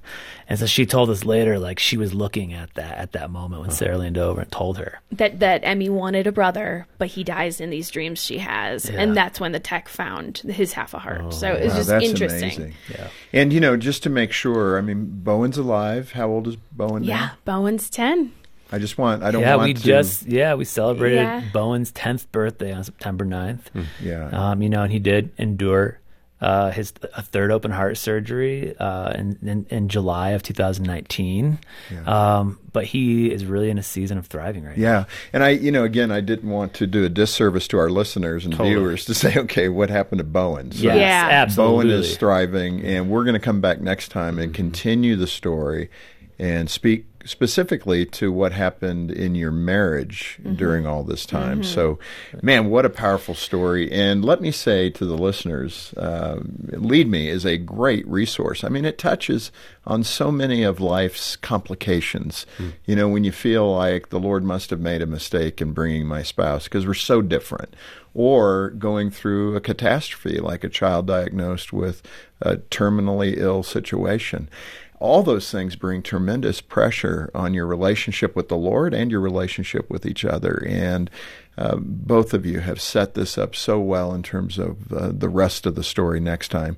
and 0.50 0.60
so 0.60 0.66
she 0.66 0.86
told 0.86 1.10
us 1.10 1.24
later, 1.26 1.58
like 1.60 1.80
she 1.80 1.98
was 1.98 2.14
looking 2.14 2.54
at 2.54 2.74
that 2.76 2.98
at 2.98 3.12
that 3.14 3.30
moment 3.32 3.62
when 3.62 3.72
Sarah 3.72 3.98
leaned 3.98 4.18
over 4.18 4.42
and 4.42 4.52
told 4.52 4.78
her. 4.78 5.00
That 5.12 5.40
that 5.40 5.62
Emmy 5.64 5.90
wanted 5.90 6.28
a 6.28 6.32
brother, 6.32 6.88
but 6.98 7.08
he 7.08 7.24
dies 7.24 7.60
in 7.62 7.70
these 7.70 7.90
dreams 7.90 8.24
she 8.24 8.38
has, 8.40 8.90
Yeah. 8.90 9.02
and 9.02 9.16
that's 9.18 9.40
when 9.40 9.52
the 9.54 9.60
tech 9.60 9.88
found 9.88 10.40
his 10.40 10.74
half 10.74 10.94
a 10.94 11.00
heart. 11.00 11.34
so 11.34 11.52
it 11.54 11.64
was 11.64 11.72
Wow, 11.74 11.78
just 11.78 11.90
that's 11.90 12.06
interesting. 12.06 12.44
amazing. 12.44 12.74
Yeah. 12.92 13.08
And 13.34 13.54
you 13.54 13.60
know, 13.60 13.78
just 13.78 14.04
to 14.04 14.10
make 14.10 14.32
sure, 14.32 14.78
I 14.78 14.82
mean, 14.82 15.06
Bowen's 15.24 15.58
alive. 15.58 16.12
How 16.12 16.28
old 16.30 16.48
is 16.48 16.58
Bowen 16.74 17.04
now? 17.04 17.08
Yeah, 17.08 17.30
Bowen's 17.46 17.90
ten. 17.90 18.32
I 18.72 18.80
just 18.80 18.98
want. 18.98 19.22
I 19.24 19.30
don't 19.32 19.42
want 19.44 19.48
yeah, 19.50 19.56
want 19.58 19.68
we 19.68 19.74
to. 19.76 19.82
just 19.84 20.26
yeah 20.26 20.56
we 20.56 20.66
celebrated 20.66 21.18
Yeah. 21.18 21.44
Bowen's 21.54 21.92
tenth 21.92 22.30
birthday 22.32 22.74
on 22.74 22.84
September 22.84 23.24
9th. 23.24 23.62
Yeah. 24.02 24.28
Um, 24.30 24.62
you 24.64 24.70
know, 24.70 24.82
and 24.82 24.92
he 24.92 24.98
did 25.00 25.30
endure 25.38 26.00
uh, 26.42 26.70
his 26.72 26.94
a 27.16 27.22
third 27.22 27.50
open 27.52 27.72
heart 27.72 27.98
surgery 27.98 28.76
uh, 28.78 29.12
in, 29.14 29.38
in 29.42 29.66
in 29.70 29.90
July 29.90 30.32
of 30.32 30.44
2019. 30.44 31.60
Um, 32.06 32.60
but 32.74 32.84
he 32.86 33.32
is 33.32 33.46
really 33.46 33.70
in 33.70 33.78
a 33.78 33.84
season 33.84 34.18
of 34.18 34.28
thriving 34.28 34.66
right 34.66 34.78
now. 34.78 34.84
Yeah, 34.84 35.06
and 35.32 35.44
I, 35.44 35.50
you 35.52 35.72
know, 35.72 35.86
again, 35.86 36.12
I 36.12 36.20
didn't 36.20 36.50
want 36.50 36.74
to 36.76 36.86
do 36.88 37.06
a 37.06 37.10
disservice 37.10 37.68
to 37.70 37.78
our 37.78 37.90
listeners 37.90 38.46
and 38.46 38.54
viewers 38.54 39.06
to 39.06 39.14
say, 39.16 39.38
okay, 39.38 39.70
what 39.70 39.90
happened 39.90 40.20
to 40.20 40.26
Bowen? 40.26 40.72
So 40.74 40.84
Yes, 40.84 40.98
Yeah. 40.98 41.28
absolutely. 41.32 41.86
Bowen 41.86 41.90
is 42.02 42.18
thriving, 42.18 42.84
and 42.84 43.10
we're 43.10 43.24
going 43.24 43.36
to 43.36 43.40
come 43.40 43.62
back 43.62 43.80
next 43.80 44.10
time 44.10 44.38
and 44.38 44.54
continue 44.54 45.16
the 45.16 45.28
story 45.28 45.90
and 46.38 46.70
speak 46.70 47.06
specifically 47.26 48.06
to 48.06 48.32
what 48.32 48.52
happened 48.52 49.10
in 49.10 49.34
your 49.34 49.52
marriage 49.52 50.38
mm-hmm. 50.40 50.56
during 50.56 50.86
all 50.86 51.04
this 51.04 51.26
time. 51.26 51.62
Mm-hmm. 51.62 51.74
So, 51.74 52.00
man, 52.42 52.70
what 52.70 52.86
a 52.86 52.90
powerful 52.90 53.34
story. 53.34 53.92
And 53.92 54.24
let 54.24 54.42
me 54.42 54.52
say 54.52 54.92
to 54.92 55.06
the 55.06 55.18
listeners, 55.18 55.94
uh, 55.98 56.40
Lead 56.68 57.10
Me 57.10 57.28
is 57.28 57.46
a 57.46 57.58
great 57.58 58.08
resource. 58.08 58.64
I 58.64 58.70
mean, 58.70 58.86
it 58.86 59.00
touches 59.00 59.52
on 59.88 60.04
so 60.04 60.32
many 60.32 60.64
of 60.64 60.80
life's 60.80 61.36
complications. 61.36 62.46
Hmm. 62.58 62.70
You 62.86 62.96
know, 62.96 63.10
when 63.10 63.24
you 63.24 63.32
feel 63.32 63.74
like 63.74 64.10
the 64.10 64.20
Lord 64.20 64.44
must 64.44 64.70
have 64.70 64.80
made 64.80 65.02
a 65.02 65.08
mistake 65.08 65.62
in 65.62 65.74
bringing 65.74 66.06
my 66.06 66.22
spouse 66.22 66.66
because 66.66 66.86
we're 66.86 66.94
so 66.94 67.22
different 67.24 67.76
or 68.14 68.70
going 68.70 69.12
through 69.12 69.56
a 69.56 69.62
catastrophe 69.62 70.40
like 70.40 70.64
a 70.64 70.70
child 70.70 71.06
diagnosed 71.06 71.74
with 71.74 72.02
a 72.42 72.58
terminally 72.58 73.38
ill 73.38 73.62
situation. 73.62 74.48
All 75.00 75.24
those 75.24 75.52
things 75.52 75.76
bring 75.76 76.02
tremendous 76.02 76.62
pressure 76.62 77.30
on 77.36 77.54
your 77.54 77.68
relationship 77.68 78.36
with 78.36 78.48
the 78.50 78.58
Lord 78.58 78.94
and 78.94 79.12
your 79.12 79.20
relationship 79.20 79.90
with 79.90 80.06
each 80.06 80.24
other. 80.24 80.64
And 80.68 81.10
uh, 81.58 81.78
both 81.78 82.34
of 82.34 82.46
you 82.46 82.60
have 82.60 82.82
set 82.82 83.14
this 83.14 83.38
up 83.38 83.56
so 83.56 83.80
well 83.80 84.14
in 84.14 84.24
terms 84.24 84.58
of 84.58 84.92
uh, 84.92 85.12
the 85.14 85.30
rest 85.30 85.66
of 85.66 85.76
the 85.76 85.84
story 85.84 86.20
next 86.20 86.50
time. 86.50 86.78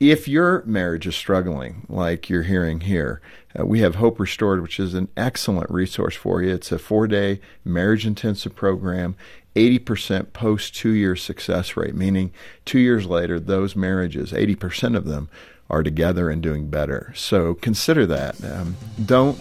If 0.00 0.26
your 0.26 0.64
marriage 0.64 1.06
is 1.06 1.14
struggling, 1.14 1.86
like 1.88 2.28
you're 2.28 2.42
hearing 2.42 2.80
here, 2.80 3.20
uh, 3.58 3.64
we 3.64 3.80
have 3.80 3.96
Hope 3.96 4.18
Restored, 4.18 4.62
which 4.62 4.80
is 4.80 4.94
an 4.94 5.08
excellent 5.16 5.70
resource 5.70 6.16
for 6.16 6.42
you. 6.42 6.52
It's 6.52 6.72
a 6.72 6.78
four 6.78 7.06
day 7.06 7.40
marriage 7.64 8.06
intensive 8.06 8.54
program. 8.54 9.16
80% 9.54 10.34
post 10.34 10.74
two 10.74 10.90
year 10.90 11.16
success 11.16 11.76
rate, 11.78 11.94
meaning 11.94 12.30
two 12.66 12.78
years 12.78 13.06
later, 13.06 13.40
those 13.40 13.74
marriages, 13.74 14.32
80% 14.32 14.94
of 14.94 15.06
them 15.06 15.30
are 15.70 15.82
together 15.82 16.30
and 16.30 16.42
doing 16.42 16.68
better. 16.68 17.12
So 17.16 17.54
consider 17.54 18.06
that. 18.06 18.42
Um, 18.44 18.76
don't 19.04 19.38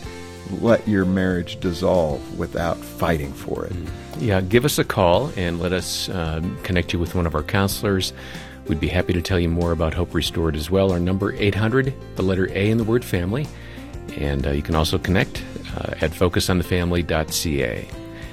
let 0.60 0.88
your 0.88 1.06
marriage 1.06 1.60
dissolve 1.60 2.38
without 2.38 2.78
fighting 2.78 3.34
for 3.34 3.66
it. 3.66 3.74
Yeah, 4.20 4.42
give 4.42 4.66
us 4.66 4.80
a 4.80 4.84
call 4.84 5.32
and 5.36 5.60
let 5.60 5.74
us 5.74 6.10
uh, 6.10 6.42
connect 6.64 6.94
you 6.94 7.00
with 7.00 7.16
one 7.16 7.26
of 7.26 7.36
our 7.36 7.44
counselors. 7.44 8.14
We'd 8.68 8.80
be 8.80 8.88
happy 8.88 9.14
to 9.14 9.22
tell 9.22 9.40
you 9.40 9.50
more 9.50 9.72
about 9.72 9.94
Hope 9.94 10.14
Restored 10.14 10.56
as 10.56 10.72
well. 10.72 10.92
Our 10.92 11.00
number 11.00 11.34
800, 11.34 11.94
the 12.16 12.24
letter 12.24 12.50
A 12.52 12.70
in 12.70 12.78
the 12.78 12.84
word 12.84 13.06
family. 13.06 13.48
And 14.18 14.48
uh, 14.48 14.52
you 14.52 14.62
can 14.62 14.76
also 14.76 14.98
connect 14.98 15.44
uh, 15.76 15.96
at 16.02 16.12
focusonthefamily.ca. 16.12 17.88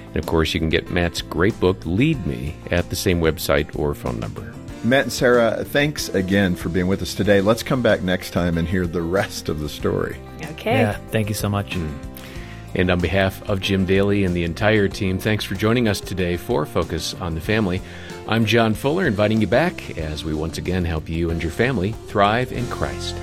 And 0.06 0.16
of 0.16 0.26
course, 0.26 0.54
you 0.54 0.60
can 0.60 0.68
get 0.68 0.90
Matt's 0.90 1.22
great 1.22 1.58
book, 1.58 1.84
Lead 1.84 2.26
Me, 2.26 2.54
at 2.70 2.88
the 2.90 2.96
same 2.96 3.20
website 3.20 3.78
or 3.78 3.94
phone 3.94 4.20
number. 4.20 4.54
Matt 4.84 5.04
and 5.04 5.12
Sarah, 5.12 5.64
thanks 5.64 6.08
again 6.08 6.56
for 6.56 6.68
being 6.68 6.88
with 6.88 7.02
us 7.02 7.14
today. 7.14 7.40
Let's 7.40 7.62
come 7.62 7.82
back 7.82 8.02
next 8.02 8.32
time 8.32 8.58
and 8.58 8.66
hear 8.66 8.84
the 8.84 9.00
rest 9.00 9.48
of 9.48 9.60
the 9.60 9.68
story. 9.68 10.16
Okay. 10.42 10.72
Yeah, 10.72 10.96
thank 11.10 11.28
you 11.28 11.36
so 11.36 11.48
much. 11.48 11.74
Hmm. 11.74 11.92
And 12.74 12.90
on 12.90 12.98
behalf 12.98 13.48
of 13.48 13.60
Jim 13.60 13.86
Daly 13.86 14.24
and 14.24 14.34
the 14.34 14.42
entire 14.42 14.88
team, 14.88 15.18
thanks 15.18 15.44
for 15.44 15.54
joining 15.54 15.86
us 15.86 16.00
today 16.00 16.36
for 16.36 16.66
Focus 16.66 17.14
on 17.14 17.34
the 17.34 17.40
Family. 17.40 17.80
I'm 18.26 18.44
John 18.44 18.74
Fuller, 18.74 19.06
inviting 19.06 19.40
you 19.40 19.46
back 19.46 19.98
as 19.98 20.24
we 20.24 20.34
once 20.34 20.58
again 20.58 20.84
help 20.84 21.08
you 21.08 21.30
and 21.30 21.40
your 21.40 21.52
family 21.52 21.92
thrive 22.08 22.50
in 22.50 22.66
Christ. 22.68 23.14